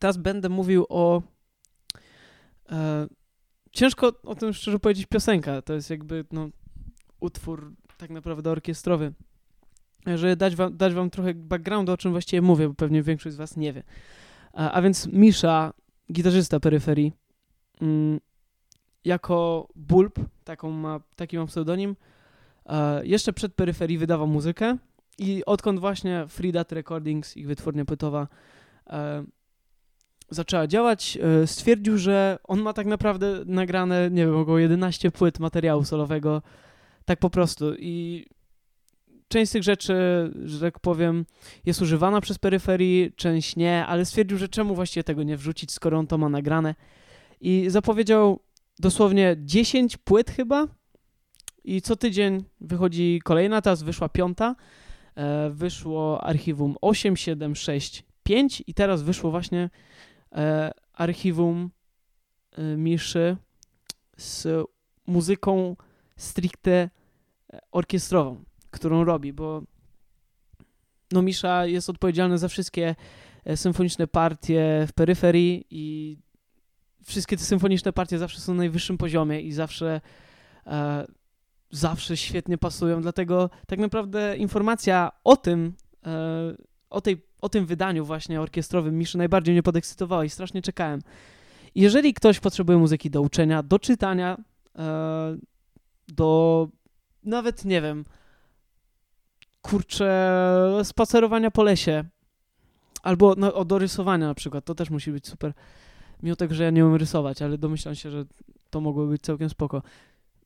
Teraz 0.00 0.16
będę 0.16 0.48
mówił 0.48 0.86
o... 0.88 1.22
E, 2.70 3.06
ciężko 3.72 4.12
o 4.22 4.34
tym 4.34 4.52
szczerze 4.52 4.78
powiedzieć 4.78 5.06
piosenka. 5.06 5.62
To 5.62 5.74
jest 5.74 5.90
jakby 5.90 6.24
no, 6.32 6.48
utwór 7.20 7.72
tak 7.96 8.10
naprawdę 8.10 8.50
orkiestrowy. 8.50 9.12
Żeby 10.06 10.36
dać 10.36 10.56
wam, 10.56 10.76
dać 10.76 10.94
wam 10.94 11.10
trochę 11.10 11.34
backgroundu, 11.34 11.92
o 11.92 11.96
czym 11.96 12.12
właściwie 12.12 12.42
mówię, 12.42 12.68
bo 12.68 12.74
pewnie 12.74 13.02
większość 13.02 13.34
z 13.34 13.38
was 13.38 13.56
nie 13.56 13.72
wie. 13.72 13.82
A, 14.52 14.72
a 14.72 14.82
więc 14.82 15.06
Misza 15.06 15.72
gitarzysta 16.12 16.60
peryferii, 16.60 17.12
mm, 17.80 18.20
jako 19.04 19.68
Bulb, 19.74 20.18
taką 20.44 20.70
ma, 20.70 21.00
taki 21.16 21.38
mam 21.38 21.46
pseudonim, 21.46 21.96
e, 22.66 23.06
jeszcze 23.06 23.32
przed 23.32 23.54
peryferii 23.54 23.98
wydawał 23.98 24.26
muzykę 24.26 24.76
i 25.18 25.44
odkąd 25.44 25.80
właśnie 25.80 26.24
Free 26.28 26.52
Data 26.52 26.74
Recordings, 26.74 27.36
ich 27.36 27.46
wytwórnia 27.46 27.84
płytowa, 27.84 28.28
e, 28.86 29.24
zaczęła 30.30 30.66
działać, 30.66 31.18
e, 31.22 31.46
stwierdził, 31.46 31.98
że 31.98 32.38
on 32.44 32.62
ma 32.62 32.72
tak 32.72 32.86
naprawdę 32.86 33.42
nagrane, 33.46 34.10
nie 34.10 34.26
wiem, 34.26 34.36
około 34.36 34.58
11 34.58 35.10
płyt 35.10 35.38
materiału 35.38 35.84
solowego, 35.84 36.42
tak 37.04 37.18
po 37.18 37.30
prostu. 37.30 37.74
I 37.78 38.26
część 39.32 39.50
z 39.50 39.52
tych 39.52 39.62
rzeczy, 39.62 39.94
że 40.44 40.60
tak 40.60 40.80
powiem, 40.80 41.26
jest 41.66 41.82
używana 41.82 42.20
przez 42.20 42.38
peryferii, 42.38 43.12
część 43.16 43.56
nie, 43.56 43.86
ale 43.86 44.04
stwierdził, 44.04 44.38
że 44.38 44.48
czemu 44.48 44.74
właściwie 44.74 45.04
tego 45.04 45.22
nie 45.22 45.36
wrzucić, 45.36 45.72
skoro 45.72 45.98
on 45.98 46.06
to 46.06 46.18
ma 46.18 46.28
nagrane. 46.28 46.74
I 47.40 47.64
zapowiedział 47.68 48.40
dosłownie 48.78 49.36
10 49.38 49.96
płyt 49.96 50.30
chyba. 50.30 50.68
I 51.64 51.82
co 51.82 51.96
tydzień 51.96 52.44
wychodzi 52.60 53.20
kolejna, 53.24 53.62
teraz 53.62 53.82
wyszła 53.82 54.08
piąta. 54.08 54.54
E, 55.14 55.50
wyszło 55.50 56.24
archiwum 56.24 56.76
8, 56.80 57.16
7, 57.16 57.56
6, 57.56 58.04
5 58.22 58.62
i 58.66 58.74
teraz 58.74 59.02
wyszło 59.02 59.30
właśnie 59.30 59.70
e, 60.32 60.72
archiwum 60.92 61.70
e, 62.52 62.76
Miszy 62.76 63.36
z 64.16 64.66
muzyką 65.06 65.76
stricte 66.16 66.90
orkiestrową 67.72 68.44
którą 68.72 69.04
robi, 69.04 69.32
bo 69.32 69.62
no 71.12 71.22
Misza 71.22 71.66
jest 71.66 71.90
odpowiedzialny 71.90 72.38
za 72.38 72.48
wszystkie 72.48 72.94
e, 73.44 73.56
symfoniczne 73.56 74.06
partie 74.06 74.86
w 74.88 74.92
peryferii 74.92 75.66
i 75.70 76.16
wszystkie 77.04 77.36
te 77.36 77.44
symfoniczne 77.44 77.92
partie 77.92 78.18
zawsze 78.18 78.40
są 78.40 78.52
na 78.54 78.58
najwyższym 78.58 78.98
poziomie 78.98 79.40
i 79.40 79.52
zawsze 79.52 80.00
e, 80.66 81.06
zawsze 81.70 82.16
świetnie 82.16 82.58
pasują, 82.58 83.02
dlatego 83.02 83.50
tak 83.66 83.78
naprawdę 83.78 84.36
informacja 84.36 85.12
o 85.24 85.36
tym 85.36 85.72
e, 86.06 86.54
o, 86.90 87.00
tej, 87.00 87.26
o 87.40 87.48
tym 87.48 87.66
wydaniu 87.66 88.04
właśnie 88.04 88.40
orkiestrowym 88.40 88.98
Miszy 88.98 89.18
najbardziej 89.18 89.54
mnie 89.54 89.62
podekscytowała 89.62 90.24
i 90.24 90.30
strasznie 90.30 90.62
czekałem. 90.62 91.00
Jeżeli 91.74 92.14
ktoś 92.14 92.40
potrzebuje 92.40 92.78
muzyki 92.78 93.10
do 93.10 93.22
uczenia, 93.22 93.62
do 93.62 93.78
czytania, 93.78 94.36
e, 94.78 95.36
do 96.08 96.68
nawet, 97.24 97.64
nie 97.64 97.82
wiem, 97.82 98.04
kurczę, 99.62 100.80
spacerowania 100.82 101.50
po 101.50 101.62
lesie. 101.62 102.04
Albo 103.02 103.34
no, 103.38 103.78
rysowania 103.78 104.26
na 104.26 104.34
przykład, 104.34 104.64
to 104.64 104.74
też 104.74 104.90
musi 104.90 105.12
być 105.12 105.26
super. 105.26 105.52
Mimo 106.22 106.36
tego, 106.36 106.54
że 106.54 106.64
ja 106.64 106.70
nie 106.70 106.86
umiem 106.86 106.96
rysować, 106.96 107.42
ale 107.42 107.58
domyślam 107.58 107.94
się, 107.94 108.10
że 108.10 108.24
to 108.70 108.80
mogło 108.80 109.06
być 109.06 109.22
całkiem 109.22 109.48
spoko. 109.48 109.82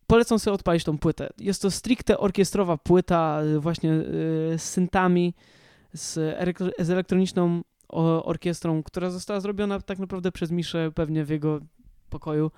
Polecam 0.06 0.38
sobie 0.38 0.54
odpalić 0.54 0.84
tą 0.84 0.98
płytę. 0.98 1.30
Jest 1.38 1.62
to 1.62 1.70
stricte 1.70 2.18
orkiestrowa 2.18 2.76
płyta, 2.76 3.42
y, 3.42 3.60
właśnie 3.60 3.90
yy, 3.90 4.58
z 4.58 4.62
syntami, 4.62 5.34
z, 5.92 6.12
z 6.78 6.90
elektroniczną 6.90 7.62
orkiestrą, 8.24 8.82
która 8.82 9.10
została 9.10 9.40
zrobiona 9.40 9.80
tak 9.80 9.98
naprawdę 9.98 10.32
przez 10.32 10.50
Miszę 10.50 10.92
pewnie 10.94 11.24
w 11.24 11.28
jego 11.28 11.60
pokoju 12.10 12.50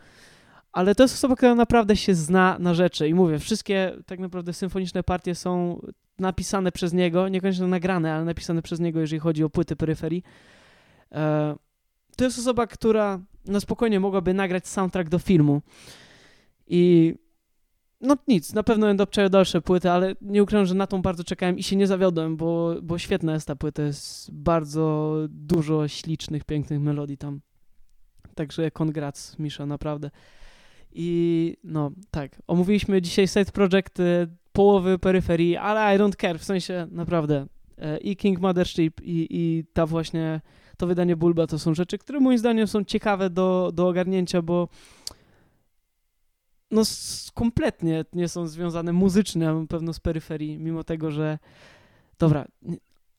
ale 0.72 0.94
to 0.94 1.02
jest 1.04 1.14
osoba, 1.14 1.36
która 1.36 1.54
naprawdę 1.54 1.96
się 1.96 2.14
zna 2.14 2.56
na 2.58 2.74
rzeczy 2.74 3.08
i 3.08 3.14
mówię, 3.14 3.38
wszystkie 3.38 3.92
tak 4.06 4.18
naprawdę 4.18 4.52
symfoniczne 4.52 5.02
partie 5.02 5.34
są 5.34 5.80
napisane 6.18 6.72
przez 6.72 6.92
niego, 6.92 7.28
niekoniecznie 7.28 7.66
nagrane, 7.66 8.14
ale 8.14 8.24
napisane 8.24 8.62
przez 8.62 8.80
niego, 8.80 9.00
jeżeli 9.00 9.20
chodzi 9.20 9.44
o 9.44 9.50
płyty 9.50 9.76
peryferii. 9.76 10.22
E, 11.12 11.56
to 12.16 12.24
jest 12.24 12.38
osoba, 12.38 12.66
która 12.66 13.20
na 13.46 13.60
spokojnie 13.60 14.00
mogłaby 14.00 14.34
nagrać 14.34 14.68
soundtrack 14.68 15.08
do 15.08 15.18
filmu. 15.18 15.62
I 16.66 17.14
no 18.00 18.16
nic, 18.28 18.52
na 18.52 18.62
pewno 18.62 18.86
będę 18.86 19.04
obczaił 19.04 19.28
dalsze 19.28 19.60
płyty, 19.60 19.90
ale 19.90 20.14
nie 20.20 20.42
ukrywam, 20.42 20.66
że 20.66 20.74
na 20.74 20.86
tą 20.86 21.02
bardzo 21.02 21.24
czekałem 21.24 21.58
i 21.58 21.62
się 21.62 21.76
nie 21.76 21.86
zawiodłem, 21.86 22.36
bo, 22.36 22.74
bo 22.82 22.98
świetna 22.98 23.32
jest 23.32 23.46
ta 23.46 23.56
płyta, 23.56 23.82
jest 23.82 24.32
bardzo 24.32 25.16
dużo 25.28 25.88
ślicznych, 25.88 26.44
pięknych 26.44 26.80
melodii 26.80 27.18
tam. 27.18 27.40
Także 28.34 28.70
congrats, 28.70 29.38
Misza, 29.38 29.66
naprawdę. 29.66 30.10
I 30.92 31.56
no, 31.64 31.90
tak, 32.10 32.42
omówiliśmy 32.46 33.02
dzisiaj 33.02 33.28
Side 33.28 33.52
Project 33.52 34.00
y, 34.00 34.28
połowy 34.58 34.98
peryferii, 34.98 35.56
ale 35.56 35.96
I 35.96 35.98
don't 35.98 36.16
care, 36.16 36.38
w 36.38 36.44
sensie 36.44 36.86
naprawdę. 36.90 37.46
E, 37.78 37.98
I 37.98 38.16
King 38.16 38.40
Mothership 38.40 39.00
i, 39.00 39.26
i 39.30 39.64
ta 39.72 39.86
właśnie, 39.86 40.40
to 40.76 40.86
wydanie 40.86 41.16
Bulba 41.16 41.46
to 41.46 41.58
są 41.58 41.74
rzeczy, 41.74 41.98
które 41.98 42.20
moim 42.20 42.38
zdaniem 42.38 42.66
są 42.66 42.84
ciekawe 42.84 43.30
do, 43.30 43.70
do 43.74 43.88
ogarnięcia, 43.88 44.42
bo 44.42 44.68
no 46.70 46.82
kompletnie 47.34 48.04
nie 48.12 48.28
są 48.28 48.46
związane 48.46 48.92
muzycznie 48.92 49.46
na 49.46 49.66
pewno 49.66 49.92
z 49.92 50.00
peryferii, 50.00 50.58
mimo 50.58 50.84
tego, 50.84 51.10
że 51.10 51.38
dobra, 52.18 52.44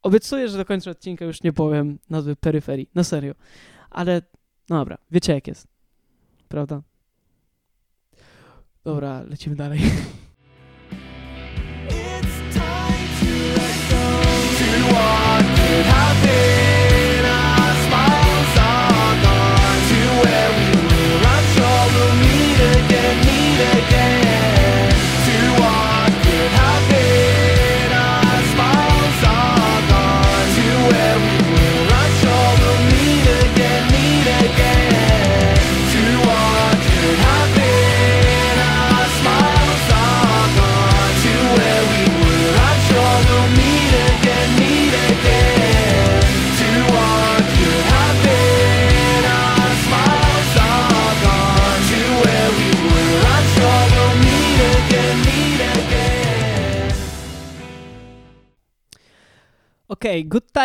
obiecuję, 0.02 0.50
że 0.50 0.58
do 0.58 0.66
końca 0.66 0.92
odcinka 0.92 1.26
już 1.26 1.44
nie 1.44 1.54
powiem 1.54 2.00
nazwy 2.10 2.36
peryferii, 2.36 2.90
na 2.96 3.04
serio, 3.04 3.34
ale 3.90 4.22
no 4.70 4.78
dobra, 4.78 4.98
wiecie 5.12 5.34
jak 5.34 5.48
jest, 5.48 5.68
prawda? 6.48 6.82
Dobra, 8.84 9.22
lecimy 9.22 9.56
dalej. 9.56 9.80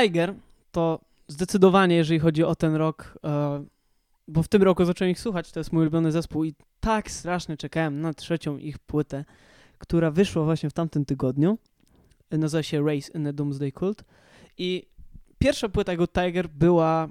Tiger 0.05 0.35
to 0.73 1.01
zdecydowanie, 1.29 1.97
jeżeli 1.97 2.21
chodzi 2.21 2.45
o 2.45 2.55
ten 2.55 2.75
rok, 2.75 3.19
e, 3.25 3.65
bo 4.29 4.43
w 4.43 4.49
tym 4.49 4.63
roku 4.63 4.85
zacząłem 4.85 5.11
ich 5.11 5.21
słuchać, 5.21 5.53
to 5.53 5.61
jest 5.61 5.73
mój 5.73 5.83
ulubiony 5.83 6.13
zespół 6.13 6.45
i 6.45 6.55
tak 6.81 7.11
strasznie 7.11 7.57
czekałem 7.57 8.01
na 8.01 8.15
trzecią 8.15 8.57
ich 8.57 8.79
płytę, 8.79 9.25
która 9.79 10.11
wyszła 10.11 10.45
właśnie 10.45 10.71
w 10.71 10.73
tamtym 10.73 11.05
tygodniu. 11.05 11.59
E, 12.31 12.39
Nazywa 12.39 12.63
się 12.63 12.85
Race 12.85 13.13
in 13.15 13.25
the 13.25 13.33
Doomsday 13.33 13.73
Cult 13.73 14.05
i 14.59 14.87
pierwsza 15.39 15.69
płyta 15.69 15.97
Good 15.97 16.13
Tiger 16.13 16.49
była 16.49 17.09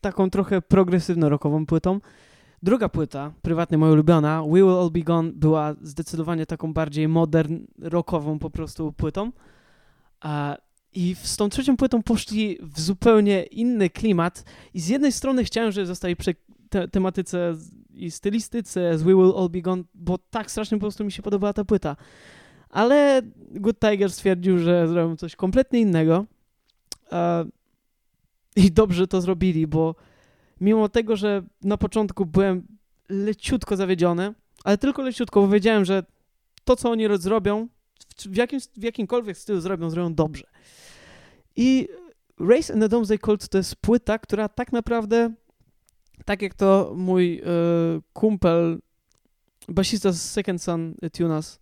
taką 0.00 0.30
trochę 0.30 0.60
progresywno-rockową 0.60 1.66
płytą. 1.66 2.00
Druga 2.62 2.88
płyta, 2.88 3.32
prywatnie 3.42 3.78
moja 3.78 3.92
ulubiona, 3.92 4.42
We 4.42 4.52
Will 4.52 4.78
All 4.78 4.90
Be 4.90 5.00
Gone, 5.00 5.30
była 5.32 5.74
zdecydowanie 5.82 6.46
taką 6.46 6.72
bardziej 6.72 7.08
modern, 7.08 7.58
rockową 7.78 8.38
po 8.38 8.50
prostu 8.50 8.92
płytą. 8.92 9.32
A, 10.20 10.56
I 10.96 11.14
z 11.22 11.36
tą 11.36 11.48
trzecią 11.48 11.76
płytą 11.76 12.02
poszli 12.02 12.58
w 12.62 12.80
zupełnie 12.80 13.42
inny 13.42 13.90
klimat. 13.90 14.44
I 14.74 14.80
z 14.80 14.88
jednej 14.88 15.12
strony 15.12 15.44
chciałem, 15.44 15.72
żeby 15.72 15.86
zostali 15.86 16.16
przy 16.16 16.34
te 16.68 16.88
tematyce 16.88 17.56
i 17.94 18.10
stylistyce 18.10 18.98
z 18.98 19.02
We 19.02 19.14
Will 19.14 19.32
All 19.36 19.48
Be 19.48 19.60
Gone, 19.60 19.82
bo 19.94 20.18
tak 20.30 20.50
strasznie 20.50 20.78
po 20.78 20.80
prostu 20.80 21.04
mi 21.04 21.12
się 21.12 21.22
podobała 21.22 21.52
ta 21.52 21.64
płyta. 21.64 21.96
Ale 22.70 23.22
Good 23.50 23.78
Tiger 23.78 24.12
stwierdził, 24.12 24.58
że 24.58 24.88
zrobią 24.88 25.16
coś 25.16 25.36
kompletnie 25.36 25.80
innego. 25.80 26.26
E, 27.12 27.44
I 28.56 28.72
dobrze 28.72 29.06
to 29.06 29.20
zrobili, 29.20 29.66
bo 29.66 29.94
mimo 30.60 30.88
tego, 30.88 31.16
że 31.16 31.42
na 31.62 31.76
początku 31.76 32.26
byłem 32.26 32.66
leciutko 33.08 33.76
zawiedziony, 33.76 34.34
ale 34.64 34.78
tylko 34.78 35.02
leciutko, 35.02 35.40
bo 35.40 35.48
wiedziałem, 35.48 35.84
że 35.84 36.04
to, 36.64 36.76
co 36.76 36.90
oni 36.90 37.06
zrobią, 37.18 37.68
w, 38.18 38.36
jakim, 38.36 38.60
w 38.76 38.82
jakimkolwiek 38.82 39.38
stylu 39.38 39.60
zrobią, 39.60 39.90
zrobią 39.90 40.14
dobrze. 40.14 40.55
I 41.56 41.88
Race 42.40 42.72
and 42.72 42.82
the 42.82 42.88
Doomsday 42.88 43.18
Cult 43.18 43.48
to 43.48 43.58
jest 43.58 43.76
płyta, 43.76 44.18
która 44.18 44.48
tak 44.48 44.72
naprawdę, 44.72 45.34
tak 46.24 46.42
jak 46.42 46.54
to 46.54 46.92
mój 46.96 47.38
e, 47.38 47.42
kumpel, 48.12 48.78
basista 49.68 50.12
z 50.12 50.20
Second 50.20 50.62
Son 50.62 50.94
e, 51.02 51.10
Tunas 51.10 51.58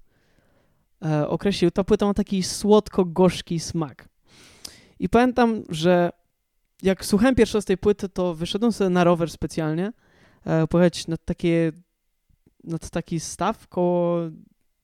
e, 1.05 1.29
określił, 1.29 1.71
ta 1.71 1.85
płyta 1.85 2.07
ma 2.07 2.14
taki 2.14 2.43
słodko-gorzki 2.43 3.61
smak. 3.61 4.09
I 4.99 5.09
pamiętam, 5.09 5.62
że 5.69 6.11
jak 6.83 7.05
słuchałem 7.05 7.35
pierwszy 7.35 7.59
raz 7.59 7.64
tej 7.64 7.79
płyty, 7.79 8.09
to 8.09 8.35
wyszedłem 8.35 8.73
sobie 8.73 8.90
na 8.90 9.05
rower 9.05 9.31
specjalnie, 9.31 9.93
pojechać 10.71 11.07
nad 11.07 11.25
takie, 11.25 11.73
nad 12.64 12.90
taki 12.90 13.21
staw 13.21 13.69
koło 13.69 14.19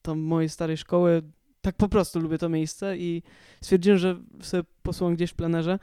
tam 0.01 0.19
mojej 0.19 0.49
starej 0.49 0.77
szkoły. 0.77 1.21
Tak 1.61 1.75
po 1.75 1.89
prostu 1.89 2.19
lubię 2.19 2.37
to 2.37 2.49
miejsce 2.49 2.97
i 2.97 3.23
stwierdziłem, 3.61 3.99
że 3.99 4.19
sobie 4.41 4.63
posłucham 4.83 5.15
gdzieś 5.15 5.31
w 5.31 5.35
plenerze. 5.35 5.79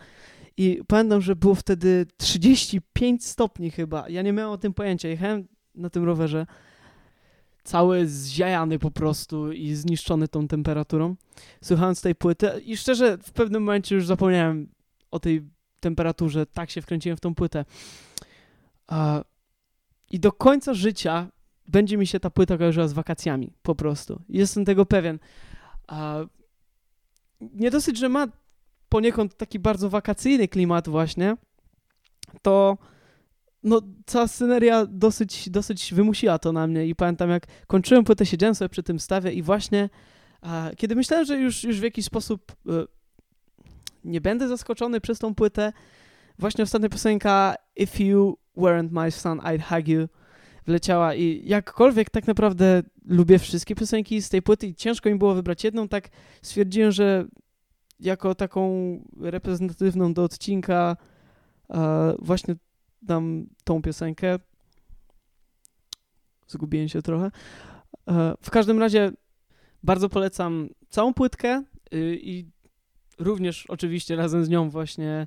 I 0.57 0.81
pamiętam, 0.87 1.21
że 1.21 1.37
było 1.37 1.55
wtedy 1.55 2.07
35 2.17 3.25
stopni 3.25 3.71
chyba. 3.71 4.09
Ja 4.09 4.23
nie 4.23 4.33
miałem 4.33 4.53
o 4.53 4.59
tym 4.59 4.75
pojęcia. 4.75 5.09
Jechałem 5.09 5.49
na 5.75 5.91
tym 5.91 6.05
rowerze 6.05 6.47
cały 7.65 8.07
zziajany 8.07 8.79
po 8.79 8.91
prostu 8.91 9.53
i 9.53 9.75
zniszczony 9.75 10.29
tą 10.29 10.49
temperaturą, 10.49 11.17
słuchając 11.65 12.01
tej 12.01 12.15
płyty. 12.15 12.51
I 12.65 12.77
szczerze, 12.77 13.19
w 13.19 13.33
pewnym 13.33 13.63
momencie 13.63 13.95
już 13.95 14.07
zapomniałem 14.07 14.69
o 15.11 15.21
tej 15.21 15.43
temperaturze. 15.81 16.47
Tak 16.47 16.71
się 16.71 16.83
wkręciłem 16.83 17.17
w 17.17 17.21
tą 17.21 17.35
płytę. 17.35 17.65
I 20.11 20.21
do 20.21 20.33
końca 20.33 20.75
życia 20.75 21.29
będzie 21.69 21.97
mi 21.97 22.07
się 22.07 22.21
ta 22.21 22.31
płyta 22.31 22.59
kojarzyła 22.59 22.89
z 22.89 22.93
wakacjami, 22.93 23.53
po 23.63 23.75
prostu. 23.75 24.23
Jestem 24.29 24.65
tego 24.65 24.87
pewien. 24.87 25.19
A, 25.89 26.21
nie 27.41 27.71
dosyć, 27.71 27.99
że 27.99 28.09
ma 28.09 28.27
poniekąd 28.89 29.37
taki 29.37 29.59
bardzo 29.59 29.91
wakacyjny 29.91 30.49
klimat 30.49 30.89
właśnie, 30.89 31.37
to 32.43 32.79
no, 33.63 33.83
cała 34.07 34.29
sceneria 34.29 34.87
dosyć, 34.87 35.51
dosyć 35.51 35.95
wymusiła 35.95 36.39
to 36.39 36.53
na 36.53 36.67
mnie 36.67 36.87
i 36.87 36.95
pamiętam 36.95 37.31
jak 37.31 37.47
kończyłem 37.67 38.05
płytę, 38.05 38.27
siedziałem 38.27 38.55
sobie 38.55 38.69
przy 38.69 38.83
tym 38.83 39.01
stawie 39.01 39.33
i 39.33 39.43
właśnie 39.43 39.89
a, 40.41 40.71
kiedy 40.77 40.95
myślałem, 40.95 41.27
że 41.27 41.39
już, 41.39 41.65
już 41.65 41.81
w 41.81 41.83
jakiś 41.83 42.05
sposób 42.05 42.53
e, 42.69 42.85
nie 44.05 44.21
będę 44.21 44.49
zaskoczony 44.49 45.01
przez 45.01 45.19
tą 45.19 45.35
płytę, 45.35 45.73
właśnie 46.39 46.65
ostatnia 46.65 46.89
piosenka 46.89 47.55
If 47.77 48.05
You 48.05 48.39
Weren't 48.57 48.89
My 48.91 49.11
Son, 49.11 49.39
I'd 49.39 49.63
Hug 49.63 49.89
You 49.89 50.09
wleciała 50.69 51.15
i 51.15 51.43
jakkolwiek 51.45 52.11
tak 52.11 52.27
naprawdę 52.27 52.83
lubię 53.05 53.39
wszystkie 53.39 53.75
piosenki 53.75 54.23
z 54.23 54.29
tej 54.29 54.43
płyty 54.43 54.67
i 54.67 54.75
ciężko 54.75 55.11
mi 55.11 55.19
było 55.19 55.35
wybrać 55.35 55.65
jedną, 55.65 55.89
tak 55.89 56.09
stwierdziłem, 56.43 56.93
że 56.93 57.25
jako 58.01 58.35
taką 58.35 58.71
reprezentatywną 59.21 60.15
do 60.15 60.25
odcinka 60.25 60.97
e, 61.71 62.15
właśnie 62.19 62.57
dam 63.03 63.47
tą 63.65 63.83
piosenkę. 63.83 64.39
Zgubiłem 66.47 66.89
się 66.89 67.03
trochę. 67.03 67.31
E, 68.09 68.35
w 68.41 68.51
każdym 68.51 68.79
razie 68.79 69.13
bardzo 69.83 70.09
polecam 70.09 70.69
całą 70.89 71.15
płytkę 71.15 71.63
y, 71.95 72.19
i 72.23 72.51
również 73.19 73.67
oczywiście 73.67 74.17
razem 74.17 74.45
z 74.45 74.49
nią 74.49 74.71
właśnie 74.71 75.27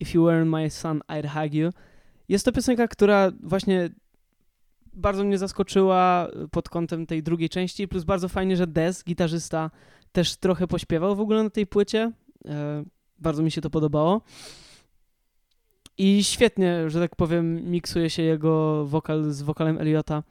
If 0.00 0.18
You 0.18 0.24
Weren't 0.24 0.46
My 0.46 0.70
Son, 0.70 1.00
I'd 1.08 1.28
Hug 1.28 1.54
You. 1.54 1.70
Jest 2.28 2.44
to 2.44 2.52
piosenka, 2.52 2.88
która 2.88 3.32
właśnie 3.42 3.90
bardzo 4.94 5.24
mnie 5.24 5.38
zaskoczyła 5.38 6.28
pod 6.50 6.68
kątem 6.68 7.06
tej 7.06 7.22
drugiej 7.22 7.48
części, 7.48 7.88
plus 7.88 8.04
bardzo 8.04 8.28
fajnie, 8.28 8.56
że 8.56 8.66
Des, 8.66 9.04
gitarzysta, 9.04 9.70
też 10.12 10.36
trochę 10.36 10.66
pośpiewał 10.66 11.16
w 11.16 11.20
ogóle 11.20 11.42
na 11.42 11.50
tej 11.50 11.66
płycie. 11.66 12.12
E, 12.48 12.84
bardzo 13.18 13.42
mi 13.42 13.50
się 13.50 13.60
to 13.60 13.70
podobało. 13.70 14.22
I 15.98 16.24
świetnie, 16.24 16.90
że 16.90 17.00
tak 17.00 17.16
powiem, 17.16 17.70
miksuje 17.70 18.10
się 18.10 18.22
jego 18.22 18.84
wokal 18.86 19.32
z 19.32 19.42
wokalem 19.42 19.78
Eliota. 19.78 20.22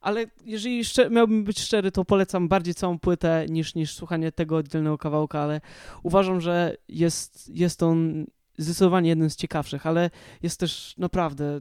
Ale 0.00 0.26
jeżeli 0.44 0.82
miałbym 1.10 1.44
być 1.44 1.60
szczery, 1.60 1.92
to 1.92 2.04
polecam 2.04 2.48
bardziej 2.48 2.74
całą 2.74 2.98
płytę 2.98 3.46
niż, 3.48 3.74
niż 3.74 3.94
słuchanie 3.94 4.32
tego 4.32 4.56
oddzielnego 4.56 4.98
kawałka, 4.98 5.40
ale 5.40 5.60
uważam, 6.02 6.40
że 6.40 6.76
jest, 6.88 7.48
jest 7.48 7.82
on 7.82 8.26
zdecydowanie 8.58 9.08
jeden 9.08 9.30
z 9.30 9.36
ciekawszych, 9.36 9.86
ale 9.86 10.10
jest 10.42 10.60
też 10.60 10.94
naprawdę, 10.98 11.60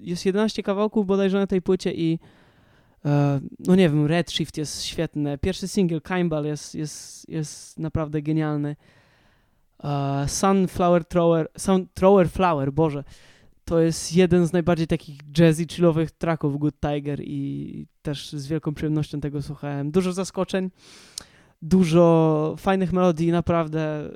jest 0.00 0.26
11 0.26 0.62
kawałków 0.62 1.06
bodajże 1.06 1.38
na 1.38 1.46
tej 1.46 1.62
płycie 1.62 1.92
i 1.92 2.18
e, 3.04 3.40
no 3.58 3.74
nie 3.74 3.88
wiem, 3.88 4.06
Redshift 4.06 4.56
jest 4.56 4.82
świetny, 4.82 5.38
pierwszy 5.38 5.68
single 5.68 6.00
Kimball 6.00 6.44
jest, 6.44 6.74
jest, 6.74 7.28
jest 7.28 7.78
naprawdę 7.78 8.22
genialny. 8.22 8.76
E, 9.84 10.24
Sunflower 10.28 11.04
Thrower, 11.04 11.48
Sun, 11.56 11.86
Thrower 11.94 12.30
Flower, 12.30 12.72
Boże, 12.72 13.04
to 13.64 13.80
jest 13.80 14.16
jeden 14.16 14.46
z 14.46 14.52
najbardziej 14.52 14.86
takich 14.86 15.18
jazzy, 15.38 15.66
chillowych 15.66 16.10
tracków 16.10 16.58
Good 16.58 16.74
Tiger 16.80 17.20
i 17.22 17.86
też 18.02 18.32
z 18.32 18.46
wielką 18.46 18.74
przyjemnością 18.74 19.20
tego 19.20 19.42
słuchałem. 19.42 19.90
Dużo 19.90 20.12
zaskoczeń, 20.12 20.70
dużo 21.62 22.54
fajnych 22.58 22.92
melodii, 22.92 23.32
naprawdę 23.32 24.10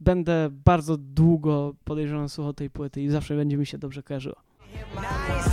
będę 0.00 0.48
bardzo 0.50 0.96
długo 0.96 1.74
podejrzewam 1.84 2.28
słuchał 2.28 2.52
tej 2.52 2.70
płyty 2.70 3.02
i 3.02 3.08
zawsze 3.08 3.36
będzie 3.36 3.56
mi 3.56 3.66
się 3.66 3.78
dobrze 3.78 4.02
kojarzyło. 4.02 4.45
I 4.76 5.46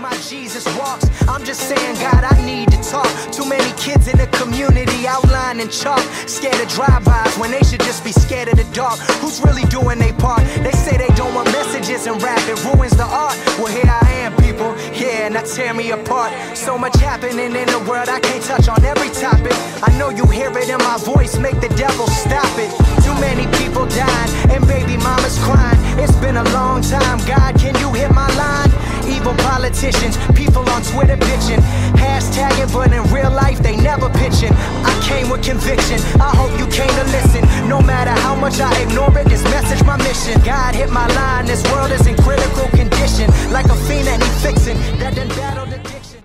my 0.00 0.14
Jesus 0.28 0.64
walks. 0.78 1.06
I'm 1.28 1.44
just 1.44 1.60
saying, 1.68 1.94
God, 1.96 2.22
I 2.22 2.44
need 2.44 2.70
to 2.70 2.80
talk. 2.82 3.08
Too 3.32 3.48
many 3.48 3.70
kids 3.76 4.06
in 4.08 4.16
the 4.16 4.26
community 4.38 5.06
outlined 5.06 5.60
in 5.60 5.68
chalk. 5.70 6.00
Scared 6.26 6.60
of 6.60 6.68
drive-bys 6.68 7.36
when 7.38 7.50
they 7.50 7.62
should 7.62 7.80
just 7.80 8.04
be 8.04 8.12
scared 8.12 8.48
of 8.48 8.56
the 8.56 8.68
dark. 8.74 8.98
Who's 9.20 9.40
really 9.42 9.64
doing 9.64 9.98
their 9.98 10.12
part? 10.14 10.42
They 10.62 10.72
say 10.72 10.96
they 10.96 11.12
don't 11.16 11.34
want 11.34 11.48
messages 11.52 12.06
and 12.06 12.22
rap. 12.22 12.40
It 12.48 12.62
ruins 12.64 12.96
the 12.96 13.04
art. 13.04 13.36
Well, 13.58 13.72
here 13.72 13.90
I 13.90 14.10
am, 14.22 14.36
people. 14.36 14.76
Yeah, 14.92 15.28
now 15.28 15.42
tear 15.42 15.74
me 15.74 15.90
apart. 15.90 16.32
So 16.56 16.78
much 16.78 16.96
happening 16.96 17.56
in 17.56 17.68
the 17.68 17.84
world, 17.88 18.08
I 18.08 18.20
can't 18.20 18.44
touch 18.44 18.68
on 18.68 18.84
every 18.84 19.10
topic. 19.10 19.54
I 19.82 19.96
know 19.98 20.10
you 20.10 20.26
hear 20.26 20.56
it 20.56 20.68
in 20.68 20.78
my 20.78 20.98
voice. 20.98 21.38
Make 21.38 21.60
the 21.60 21.70
devil 21.70 22.06
stop 22.06 22.52
it. 22.58 22.97
Many 23.20 23.46
people 23.58 23.86
dying 23.86 24.30
and 24.50 24.66
baby 24.66 24.96
mamas 24.96 25.38
crying. 25.42 25.78
It's 25.98 26.16
been 26.16 26.36
a 26.36 26.44
long 26.52 26.82
time. 26.82 27.18
God, 27.26 27.58
can 27.58 27.74
you 27.82 27.92
hit 27.92 28.10
my 28.14 28.28
line? 28.36 28.70
Evil 29.08 29.34
politicians, 29.48 30.16
people 30.34 30.62
on 30.70 30.82
Twitter 30.82 31.16
bitching. 31.16 31.60
Hashtagging, 31.96 32.72
but 32.72 32.92
in 32.92 33.02
real 33.12 33.30
life 33.30 33.58
they 33.58 33.76
never 33.76 34.08
pitching. 34.10 34.52
I 34.84 34.92
came 35.08 35.30
with 35.30 35.42
conviction. 35.42 35.98
I 36.20 36.30
hope 36.36 36.52
you 36.60 36.66
came 36.68 36.94
to 37.00 37.04
listen. 37.16 37.42
No 37.68 37.80
matter 37.80 38.14
how 38.22 38.34
much 38.34 38.60
I 38.60 38.72
ignore 38.82 39.16
it, 39.18 39.26
this 39.28 39.42
message 39.44 39.82
my 39.84 39.96
mission. 39.96 40.40
God 40.44 40.74
hit 40.74 40.90
my 40.90 41.06
line. 41.18 41.46
This 41.46 41.62
world 41.72 41.90
is 41.90 42.06
in 42.06 42.16
critical 42.16 42.68
condition. 42.70 43.26
Like 43.52 43.66
a 43.66 43.76
fiend 43.86 44.06
that 44.06 44.18
need 44.20 44.36
fixing. 44.46 44.76
That 45.00 45.14
done 45.16 45.28
battled 45.28 45.72
addiction. 45.72 46.22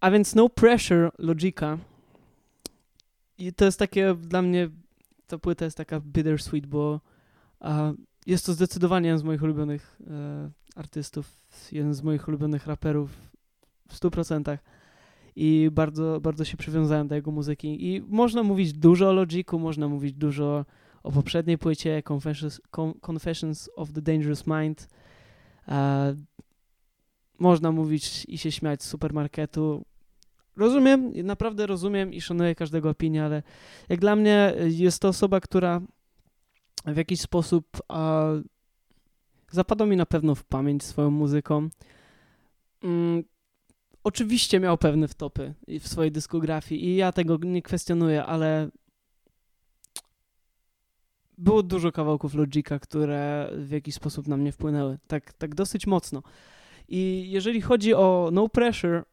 A 0.00 0.10
więc 0.10 0.34
No 0.34 0.48
Pressure 0.48 1.10
Logika. 1.18 1.78
I 3.38 3.52
to 3.52 3.64
jest 3.64 3.78
takie 3.78 4.14
dla 4.14 4.42
mnie, 4.42 4.68
ta 5.32 5.38
płyta 5.38 5.64
jest 5.64 5.76
taka 5.76 6.00
bittersweet, 6.00 6.66
bo 6.66 7.00
jest 8.26 8.46
to 8.46 8.52
zdecydowanie 8.52 9.06
jeden 9.06 9.18
z 9.18 9.22
moich 9.22 9.42
ulubionych 9.42 10.00
e, 10.10 10.50
artystów, 10.76 11.36
jeden 11.72 11.94
z 11.94 12.02
moich 12.02 12.28
ulubionych 12.28 12.66
raperów 12.66 13.10
w 13.88 14.00
100%. 14.00 14.58
I 15.36 15.70
bardzo, 15.72 16.20
bardzo 16.20 16.44
się 16.44 16.56
przywiązałem 16.56 17.08
do 17.08 17.14
jego 17.14 17.30
muzyki. 17.30 17.86
I 17.86 18.02
można 18.08 18.42
mówić 18.42 18.72
dużo 18.72 19.08
o 19.08 19.12
Logiku, 19.12 19.58
można 19.58 19.88
mówić 19.88 20.12
dużo 20.12 20.64
o 21.02 21.12
poprzedniej 21.12 21.58
płycie 21.58 22.02
Confessions, 22.12 22.60
Con- 22.70 23.00
Confessions 23.10 23.70
of 23.76 23.92
the 23.92 24.02
Dangerous 24.02 24.46
Mind. 24.46 24.88
E, 25.68 26.16
można 27.38 27.72
mówić 27.72 28.24
i 28.28 28.38
się 28.38 28.52
śmiać 28.52 28.82
z 28.82 28.88
supermarketu. 28.88 29.84
Rozumiem, 30.56 31.12
naprawdę 31.24 31.66
rozumiem 31.66 32.14
i 32.14 32.20
szanuję 32.20 32.54
każdego 32.54 32.90
opinię, 32.90 33.24
ale 33.24 33.42
jak 33.88 34.00
dla 34.00 34.16
mnie 34.16 34.54
jest 34.68 35.02
to 35.02 35.08
osoba, 35.08 35.40
która 35.40 35.80
w 36.86 36.96
jakiś 36.96 37.20
sposób 37.20 37.66
a, 37.88 38.26
zapadła 39.50 39.86
mi 39.86 39.96
na 39.96 40.06
pewno 40.06 40.34
w 40.34 40.44
pamięć 40.44 40.84
swoją 40.84 41.10
muzyką. 41.10 41.68
Mm, 42.82 43.24
oczywiście 44.04 44.60
miał 44.60 44.78
pewne 44.78 45.08
wtopy 45.08 45.54
w 45.80 45.88
swojej 45.88 46.12
dyskografii 46.12 46.84
i 46.84 46.96
ja 46.96 47.12
tego 47.12 47.38
nie 47.42 47.62
kwestionuję, 47.62 48.24
ale 48.24 48.68
było 51.38 51.62
dużo 51.62 51.92
kawałków 51.92 52.34
Logika, 52.34 52.78
które 52.78 53.50
w 53.56 53.70
jakiś 53.70 53.94
sposób 53.94 54.28
na 54.28 54.36
mnie 54.36 54.52
wpłynęły. 54.52 54.98
Tak, 55.06 55.32
tak 55.32 55.54
dosyć 55.54 55.86
mocno. 55.86 56.22
I 56.88 57.24
jeżeli 57.30 57.60
chodzi 57.60 57.94
o 57.94 58.30
No 58.32 58.48
Pressure, 58.48 59.04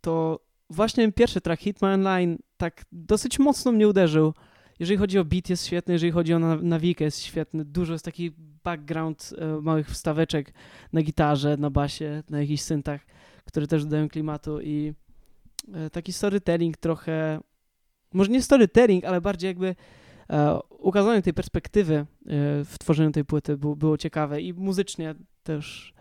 to 0.00 0.40
właśnie 0.70 1.12
pierwszy 1.12 1.40
track 1.40 1.62
Hit 1.62 1.82
My 1.82 1.88
Online 1.88 2.38
tak 2.56 2.84
dosyć 2.92 3.38
mocno 3.38 3.72
mnie 3.72 3.88
uderzył. 3.88 4.34
Jeżeli 4.78 4.98
chodzi 4.98 5.18
o 5.18 5.24
beat 5.24 5.50
jest 5.50 5.66
świetny, 5.66 5.92
jeżeli 5.92 6.12
chodzi 6.12 6.34
o 6.34 6.38
na- 6.38 6.56
nawikę 6.56 7.04
jest 7.04 7.22
świetny. 7.22 7.64
Dużo 7.64 7.92
jest 7.92 8.04
taki 8.04 8.30
background 8.64 9.34
e, 9.38 9.60
małych 9.60 9.90
wstaweczek 9.90 10.52
na 10.92 11.02
gitarze, 11.02 11.56
na 11.56 11.70
basie, 11.70 12.22
na 12.30 12.40
jakichś 12.40 12.62
syntach, 12.62 13.00
które 13.44 13.66
też 13.66 13.84
dodają 13.84 14.08
klimatu 14.08 14.60
i 14.60 14.92
e, 15.74 15.90
taki 15.90 16.12
storytelling 16.12 16.76
trochę, 16.76 17.40
może 18.14 18.30
nie 18.30 18.42
storytelling, 18.42 19.04
ale 19.04 19.20
bardziej 19.20 19.48
jakby 19.48 19.74
e, 20.30 20.58
ukazanie 20.78 21.22
tej 21.22 21.34
perspektywy 21.34 22.06
w 22.64 22.74
tworzeniu 22.80 23.10
tej 23.10 23.24
płyty 23.24 23.56
było, 23.56 23.76
było 23.76 23.98
ciekawe 23.98 24.40
i 24.40 24.52
muzycznie 24.54 25.14
też 25.42 25.94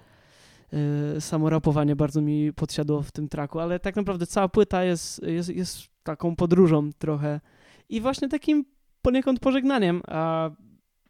e, 0.74 1.22
samo 1.22 1.50
rapowanie 1.50 1.96
bardzo 1.96 2.22
mi 2.22 2.54
podsiadło 2.54 3.02
w 3.02 3.12
tym 3.12 3.30
traku, 3.30 3.60
ale 3.60 3.80
tak 3.80 3.96
naprawdę 3.96 4.28
cała 4.28 4.50
płyta 4.50 4.84
jest, 4.84 5.24
jest, 5.24 5.50
jest 5.50 5.80
taką 6.04 6.36
podróżą 6.36 6.90
trochę 6.98 7.40
i 7.90 8.02
właśnie 8.02 8.30
takim 8.30 8.66
poniekąd 9.02 9.40
pożegnaniem. 9.40 10.02
A 10.08 10.50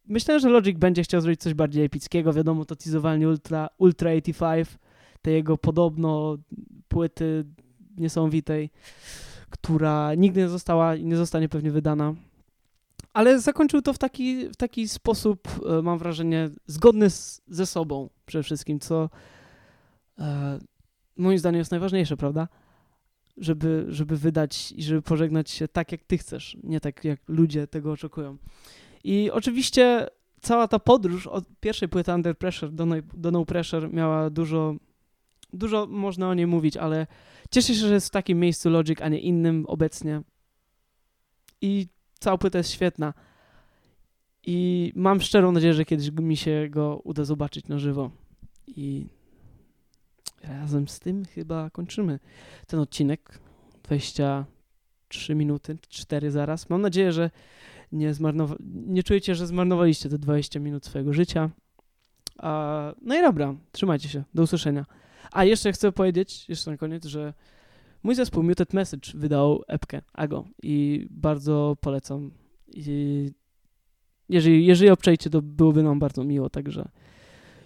myślę, 0.07 0.39
że 0.39 0.49
Logic 0.49 0.77
będzie 0.77 1.03
chciał 1.03 1.21
zrobić 1.21 1.41
coś 1.41 1.53
bardziej 1.53 1.85
epickiego. 1.85 2.33
Wiadomo, 2.33 2.65
to 2.65 2.75
teasowanie 2.75 3.27
Ultra, 3.27 3.69
Ultra 3.77 4.11
85, 4.11 4.67
tej 5.21 5.33
jego 5.33 5.57
podobno 5.57 6.37
płyty 6.87 7.45
niesamowitej, 7.97 8.69
która 9.49 10.15
nigdy 10.15 10.41
nie 10.41 10.49
została 10.49 10.95
i 10.95 11.05
nie 11.05 11.15
zostanie 11.15 11.49
pewnie 11.49 11.71
wydana. 11.71 12.13
Ale 13.13 13.39
zakończył 13.39 13.81
to 13.81 13.93
w 13.93 13.97
taki, 13.97 14.49
w 14.49 14.55
taki 14.55 14.87
sposób, 14.87 15.47
e, 15.69 15.81
mam 15.81 15.99
wrażenie, 15.99 16.49
zgodny 16.65 17.09
z, 17.09 17.41
ze 17.47 17.65
sobą 17.65 18.09
przede 18.25 18.43
wszystkim, 18.43 18.79
co 18.79 19.09
moim 21.17 21.39
zdaniem 21.39 21.59
jest 21.59 21.71
najważniejsze, 21.71 22.17
prawda? 22.17 22.47
Żeby, 23.37 23.85
żeby 23.89 24.17
wydać 24.17 24.71
i 24.71 24.83
żeby 24.83 25.01
pożegnać 25.01 25.49
się 25.49 25.67
tak, 25.67 25.91
jak 25.91 26.03
ty 26.03 26.17
chcesz, 26.17 26.57
nie 26.63 26.79
tak, 26.79 27.03
jak 27.03 27.19
ludzie 27.27 27.67
tego 27.67 27.91
oczekują. 27.91 28.37
I 29.03 29.31
oczywiście 29.31 30.07
cała 30.41 30.67
ta 30.67 30.79
podróż 30.79 31.27
od 31.27 31.45
pierwszej 31.59 31.89
płyty 31.89 32.13
Under 32.13 32.37
Pressure 32.37 32.71
do, 32.71 32.85
no, 32.85 32.95
do 33.13 33.31
No 33.31 33.45
Pressure 33.45 33.93
miała 33.93 34.29
dużo, 34.29 34.75
dużo 35.53 35.87
można 35.87 36.29
o 36.29 36.33
niej 36.33 36.47
mówić, 36.47 36.77
ale 36.77 37.07
cieszę 37.51 37.67
się, 37.67 37.87
że 37.87 37.93
jest 37.93 38.07
w 38.07 38.11
takim 38.11 38.39
miejscu 38.39 38.69
Logic, 38.69 39.01
a 39.01 39.09
nie 39.09 39.19
innym 39.19 39.65
obecnie. 39.67 40.21
I 41.61 41.87
cała 42.19 42.37
płyta 42.37 42.57
jest 42.57 42.71
świetna. 42.71 43.13
I 44.43 44.91
mam 44.95 45.21
szczerą 45.21 45.51
nadzieję, 45.51 45.73
że 45.73 45.85
kiedyś 45.85 46.11
mi 46.11 46.37
się 46.37 46.67
go 46.69 47.01
uda 47.03 47.23
zobaczyć 47.23 47.67
na 47.67 47.79
żywo. 47.79 48.11
I 48.67 49.05
razem 50.43 50.87
z 50.87 50.99
tym 50.99 51.25
chyba 51.25 51.69
kończymy 51.69 52.19
ten 52.67 52.79
odcinek. 52.79 53.39
23 53.83 55.35
minuty, 55.35 55.77
4 55.89 56.31
zaraz. 56.31 56.69
Mam 56.69 56.81
nadzieję, 56.81 57.11
że 57.11 57.29
nie, 57.91 58.13
zmarnowa- 58.13 58.57
nie 58.87 59.03
czujecie, 59.03 59.35
że 59.35 59.47
zmarnowaliście 59.47 60.09
te 60.09 60.17
20 60.17 60.59
minut 60.59 60.85
swojego 60.85 61.13
życia. 61.13 61.49
A, 62.37 62.93
no 63.01 63.19
i 63.19 63.21
dobra, 63.21 63.55
trzymajcie 63.71 64.09
się. 64.09 64.23
Do 64.33 64.43
usłyszenia. 64.43 64.85
A 65.31 65.43
jeszcze 65.43 65.71
chcę 65.71 65.91
powiedzieć, 65.91 66.49
jeszcze 66.49 66.71
na 66.71 66.77
koniec, 66.77 67.05
że 67.05 67.33
mój 68.03 68.15
zespół 68.15 68.43
Muted 68.43 68.73
Message 68.73 69.11
wydał 69.15 69.63
epkę 69.67 70.01
Ago 70.13 70.45
i 70.63 71.07
bardzo 71.09 71.77
polecam. 71.81 72.31
I 72.67 73.31
jeżeli, 74.29 74.65
jeżeli 74.65 74.89
obczajcie, 74.89 75.29
to 75.29 75.41
byłoby 75.41 75.83
nam 75.83 75.99
bardzo 75.99 76.23
miło, 76.23 76.49
także 76.49 76.89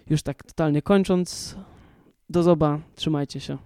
już 0.10 0.24
tak 0.24 0.44
totalnie 0.44 0.82
kończąc, 0.82 1.56
do 2.32 2.44
zoba, 2.44 2.80
trzymajcie 2.96 3.40
się. 3.40 3.58